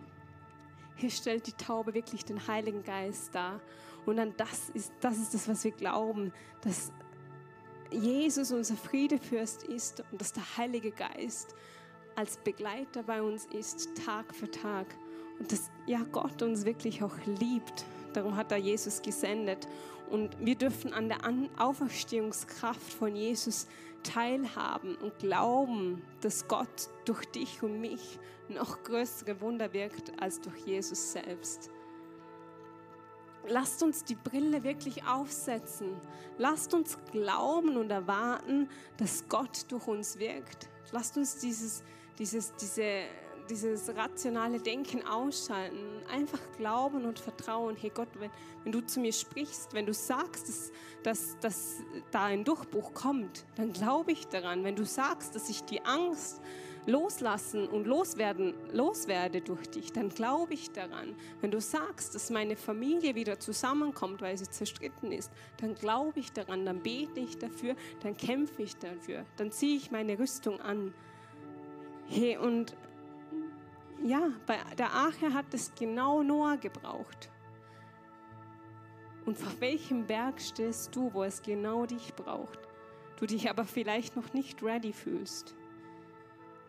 Hier 1.01 1.11
stellt 1.11 1.47
die 1.47 1.53
Taube 1.53 1.95
wirklich 1.95 2.27
den 2.27 2.47
Heiligen 2.47 2.85
Geist 2.85 3.35
dar. 3.35 3.59
Und 4.05 4.19
dann 4.19 4.35
das 4.37 4.69
ist, 4.75 4.93
das 5.01 5.17
ist 5.17 5.33
das, 5.33 5.49
was 5.49 5.65
wir 5.65 5.71
glauben, 5.71 6.31
dass 6.61 6.93
Jesus 7.91 8.53
unser 8.53 8.77
Friedefürst 8.77 9.63
ist 9.63 10.05
und 10.13 10.21
dass 10.21 10.35
der 10.35 10.59
Heilige 10.59 10.91
Geist 10.91 11.55
als 12.17 12.37
Begleiter 12.37 13.03
bei 13.03 13.23
uns 13.23 13.47
ist, 13.47 14.05
Tag 14.05 14.35
für 14.35 14.51
Tag. 14.51 14.87
Und 15.39 15.51
dass 15.51 15.71
ja 15.87 16.01
Gott 16.13 16.43
uns 16.43 16.67
wirklich 16.67 17.03
auch 17.03 17.17
liebt. 17.25 17.87
Darum 18.13 18.37
hat 18.37 18.53
er 18.53 18.59
Jesus 18.59 19.01
gesendet. 19.01 19.67
Und 20.11 20.37
wir 20.39 20.55
dürfen 20.55 20.93
an 20.93 21.09
der 21.09 21.19
Auferstehungskraft 21.57 22.93
von 22.93 23.17
Jesus 23.17 23.67
teilhaben 24.03 24.97
und 24.97 25.19
glauben, 25.19 26.03
dass 26.21 26.49
Gott 26.49 26.89
durch 27.05 27.25
dich 27.27 27.63
und 27.63 27.81
mich 27.81 28.19
noch 28.49 28.83
größere 28.83 29.41
Wunder 29.41 29.73
wirkt 29.73 30.13
als 30.21 30.41
durch 30.41 30.59
Jesus 30.67 31.13
selbst. 31.13 31.71
Lasst 33.49 33.83
uns 33.83 34.05
die 34.05 34.15
Brille 34.15 34.63
wirklich 34.63 35.07
aufsetzen. 35.07 35.97
Lasst 36.39 36.75
uns 36.75 36.99
glauben 37.11 37.77
und 37.77 37.91
erwarten, 37.91 38.69
dass 38.99 39.29
Gott 39.29 39.65
durch 39.71 39.87
uns 39.87 40.19
wirkt. 40.19 40.69
Lasst 40.93 41.17
uns 41.17 41.39
dieses, 41.39 41.83
dieses, 42.19 42.55
diese, 42.57 43.05
dieses 43.51 43.95
rationale 43.95 44.61
Denken 44.61 45.05
ausschalten. 45.05 45.79
Einfach 46.11 46.41
glauben 46.57 47.05
und 47.05 47.19
vertrauen. 47.19 47.77
Hey 47.77 47.91
Gott, 47.93 48.09
wenn, 48.19 48.31
wenn 48.65 48.73
du 48.73 48.81
zu 48.81 49.01
mir 49.01 49.13
sprichst, 49.13 49.75
wenn 49.75 49.87
du 49.87 49.93
sagst, 49.93 50.49
dass, 50.49 50.73
dass, 51.03 51.37
dass 51.41 51.77
da 52.11 52.27
ein 52.27 52.45
Durchbruch 52.45 52.95
kommt, 52.95 53.45
dann 53.57 53.73
glaube 53.73 54.13
ich 54.13 54.27
daran. 54.29 54.65
Wenn 54.65 54.77
du 54.77 54.85
sagst, 54.85 55.35
dass 55.35 55.49
ich 55.49 55.65
die 55.65 55.85
Angst 55.85 56.41
loslassen 56.87 57.69
und 57.69 57.87
loswerden, 57.87 58.55
loswerde 58.73 59.41
durch 59.41 59.69
dich, 59.69 59.93
dann 59.93 60.09
glaube 60.09 60.55
ich 60.55 60.71
daran. 60.71 61.15
Wenn 61.41 61.51
du 61.51 61.61
sagst, 61.61 62.15
dass 62.15 62.31
meine 62.31 62.57
Familie 62.57 63.15
wieder 63.15 63.39
zusammenkommt, 63.39 64.23
weil 64.23 64.39
sie 64.39 64.49
zerstritten 64.49 65.13
ist, 65.13 65.31
dann 65.59 65.75
glaube 65.75 66.21
ich 66.21 66.33
daran, 66.33 66.65
dann 66.65 66.81
bete 66.81 67.21
ich 67.21 67.39
dafür, 67.39 67.75
dann 68.03 68.17
kämpfe 68.17 68.63
ich 68.63 68.77
dafür, 68.77 69.25
dann 69.37 69.53
ziehe 69.53 69.77
ich 69.77 69.91
meine 69.91 70.19
Rüstung 70.19 70.61
an. 70.61 70.95
Hey, 72.09 72.39
und 72.39 72.75
ja, 74.03 74.31
bei 74.47 74.59
der 74.79 74.93
Arche 74.93 75.33
hat 75.35 75.53
es 75.53 75.73
genau 75.75 76.23
Noah 76.23 76.57
gebraucht. 76.57 77.31
Und 79.27 79.39
vor 79.39 79.53
welchem 79.61 80.07
Berg 80.07 80.41
stehst 80.41 80.97
du, 80.97 81.13
wo 81.13 81.23
es 81.23 81.43
genau 81.43 81.87
dich 81.87 82.15
braucht? 82.15 82.59
Du 83.17 83.27
dich 83.27 83.51
aber 83.51 83.65
vielleicht 83.65 84.17
noch 84.17 84.33
nicht 84.33 84.63
ready 84.63 84.93
fühlst. 84.93 85.55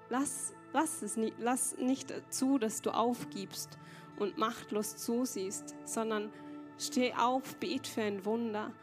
Lass, 0.10 0.54
lass 0.74 1.02
es 1.02 1.16
nicht, 1.16 1.36
lass 1.40 1.78
nicht 1.78 2.14
zu, 2.30 2.58
dass 2.58 2.82
du 2.82 2.92
aufgibst 2.92 3.78
und 4.20 4.38
machtlos 4.38 4.98
zusiehst, 4.98 5.76
sondern 5.86 6.32
steh 6.78 7.14
auf, 7.14 7.56
bet 7.58 7.88
für 7.88 8.02
ein 8.02 8.26
Wunder 8.26 8.74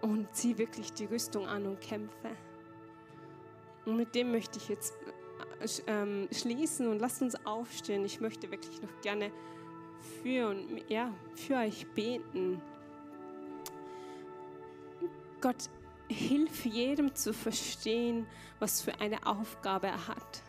und 0.00 0.34
zieh 0.34 0.56
wirklich 0.56 0.92
die 0.94 1.04
Rüstung 1.04 1.46
an 1.46 1.66
und 1.66 1.80
kämpfe. 1.80 2.30
Und 3.84 3.96
mit 3.96 4.14
dem 4.14 4.32
möchte 4.32 4.58
ich 4.58 4.68
jetzt 4.68 4.94
ähm, 5.86 6.28
schließen 6.32 6.88
und 6.88 6.98
lasst 6.98 7.22
uns 7.22 7.34
aufstehen. 7.46 8.04
Ich 8.04 8.20
möchte 8.20 8.50
wirklich 8.50 8.80
noch 8.82 9.00
gerne 9.02 9.30
für, 10.22 10.48
und, 10.48 10.82
ja, 10.88 11.12
für 11.34 11.56
euch 11.56 11.86
beten. 11.94 12.60
Gott, 15.40 15.70
hilf 16.08 16.64
jedem 16.66 17.14
zu 17.14 17.32
verstehen, 17.32 18.26
was 18.58 18.82
für 18.82 19.00
eine 19.00 19.26
Aufgabe 19.26 19.86
er 19.86 20.08
hat 20.08 20.42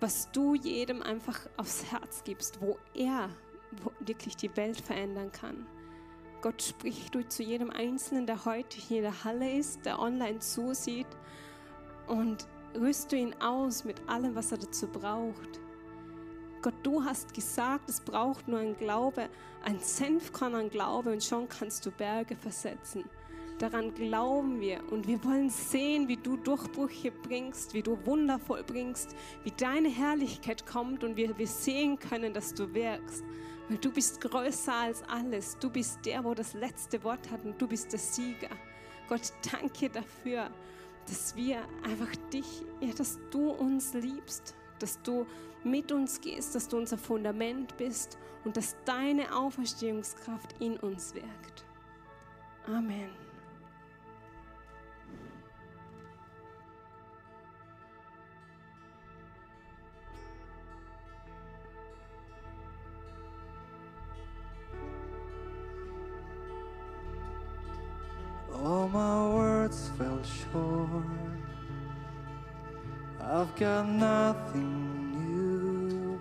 was 0.00 0.30
du 0.30 0.54
jedem 0.54 1.02
einfach 1.02 1.40
aufs 1.56 1.90
Herz 1.90 2.22
gibst, 2.24 2.60
wo 2.60 2.78
er 2.94 3.30
wirklich 4.00 4.36
die 4.36 4.56
Welt 4.56 4.80
verändern 4.80 5.32
kann. 5.32 5.66
Gott 6.40 6.62
spricht 6.62 7.14
du 7.14 7.26
zu 7.26 7.42
jedem 7.42 7.70
Einzelnen, 7.70 8.26
der 8.26 8.44
heute 8.44 8.78
hier 8.78 8.98
in 8.98 9.02
der 9.02 9.24
Halle 9.24 9.52
ist, 9.52 9.84
der 9.84 9.98
online 9.98 10.38
zusieht 10.38 11.08
und 12.06 12.46
rüste 12.74 13.16
ihn 13.16 13.34
aus 13.40 13.84
mit 13.84 13.96
allem, 14.08 14.34
was 14.34 14.52
er 14.52 14.58
dazu 14.58 14.86
braucht. 14.86 15.60
Gott, 16.62 16.74
du 16.82 17.04
hast 17.04 17.34
gesagt, 17.34 17.88
es 17.88 18.00
braucht 18.00 18.48
nur 18.48 18.58
ein 18.58 18.76
Glaube, 18.76 19.28
ein 19.62 19.78
Senfkorn 19.78 20.54
an 20.54 20.70
Glaube 20.70 21.12
und 21.12 21.22
schon 21.22 21.48
kannst 21.48 21.86
du 21.86 21.90
Berge 21.90 22.34
versetzen. 22.34 23.04
Daran 23.58 23.92
glauben 23.94 24.60
wir 24.60 24.80
und 24.92 25.06
wir 25.08 25.22
wollen 25.24 25.50
sehen, 25.50 26.06
wie 26.06 26.16
du 26.16 26.36
Durchbrüche 26.36 27.10
bringst, 27.10 27.74
wie 27.74 27.82
du 27.82 27.98
wundervoll 28.06 28.62
bringst, 28.62 29.16
wie 29.42 29.50
deine 29.50 29.88
Herrlichkeit 29.88 30.64
kommt 30.64 31.02
und 31.02 31.16
wir, 31.16 31.36
wir 31.36 31.46
sehen 31.46 31.98
können, 31.98 32.32
dass 32.32 32.54
du 32.54 32.72
wirkst. 32.72 33.24
Weil 33.68 33.78
du 33.78 33.92
bist 33.92 34.20
größer 34.20 34.74
als 34.74 35.02
alles. 35.08 35.58
Du 35.58 35.70
bist 35.70 35.98
der, 36.06 36.24
wo 36.24 36.34
das 36.34 36.54
letzte 36.54 37.02
Wort 37.04 37.30
hat 37.30 37.44
und 37.44 37.60
du 37.60 37.66
bist 37.66 37.92
der 37.92 37.98
Sieger. 37.98 38.50
Gott, 39.08 39.32
danke 39.52 39.90
dafür, 39.90 40.50
dass 41.08 41.36
wir 41.36 41.62
einfach 41.82 42.14
dich, 42.32 42.62
ja, 42.80 42.92
dass 42.92 43.18
du 43.30 43.50
uns 43.50 43.94
liebst, 43.94 44.54
dass 44.78 45.00
du 45.02 45.26
mit 45.64 45.92
uns 45.92 46.20
gehst, 46.20 46.54
dass 46.54 46.68
du 46.68 46.76
unser 46.76 46.98
Fundament 46.98 47.76
bist 47.76 48.18
und 48.44 48.56
dass 48.56 48.76
deine 48.84 49.34
Auferstehungskraft 49.34 50.54
in 50.60 50.76
uns 50.78 51.14
wirkt. 51.14 51.64
Amen. 52.66 53.27
Short. 70.52 71.04
I've 73.20 73.54
got 73.56 73.88
nothing 73.88 75.10
new. 75.12 76.20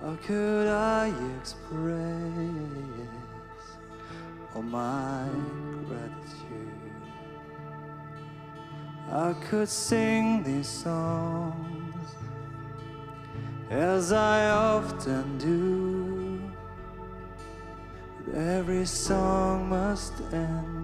How 0.00 0.16
could 0.26 0.68
I 0.68 1.12
express 1.38 1.96
all 4.54 4.62
my 4.62 5.26
gratitude? 5.88 6.74
I 9.10 9.32
could 9.48 9.68
sing 9.68 10.42
these 10.42 10.68
songs 10.68 11.64
as 13.70 14.12
I 14.12 14.50
often 14.50 15.38
do. 15.38 16.40
But 18.24 18.34
every 18.36 18.86
song 18.86 19.68
must 19.68 20.20
end, 20.32 20.83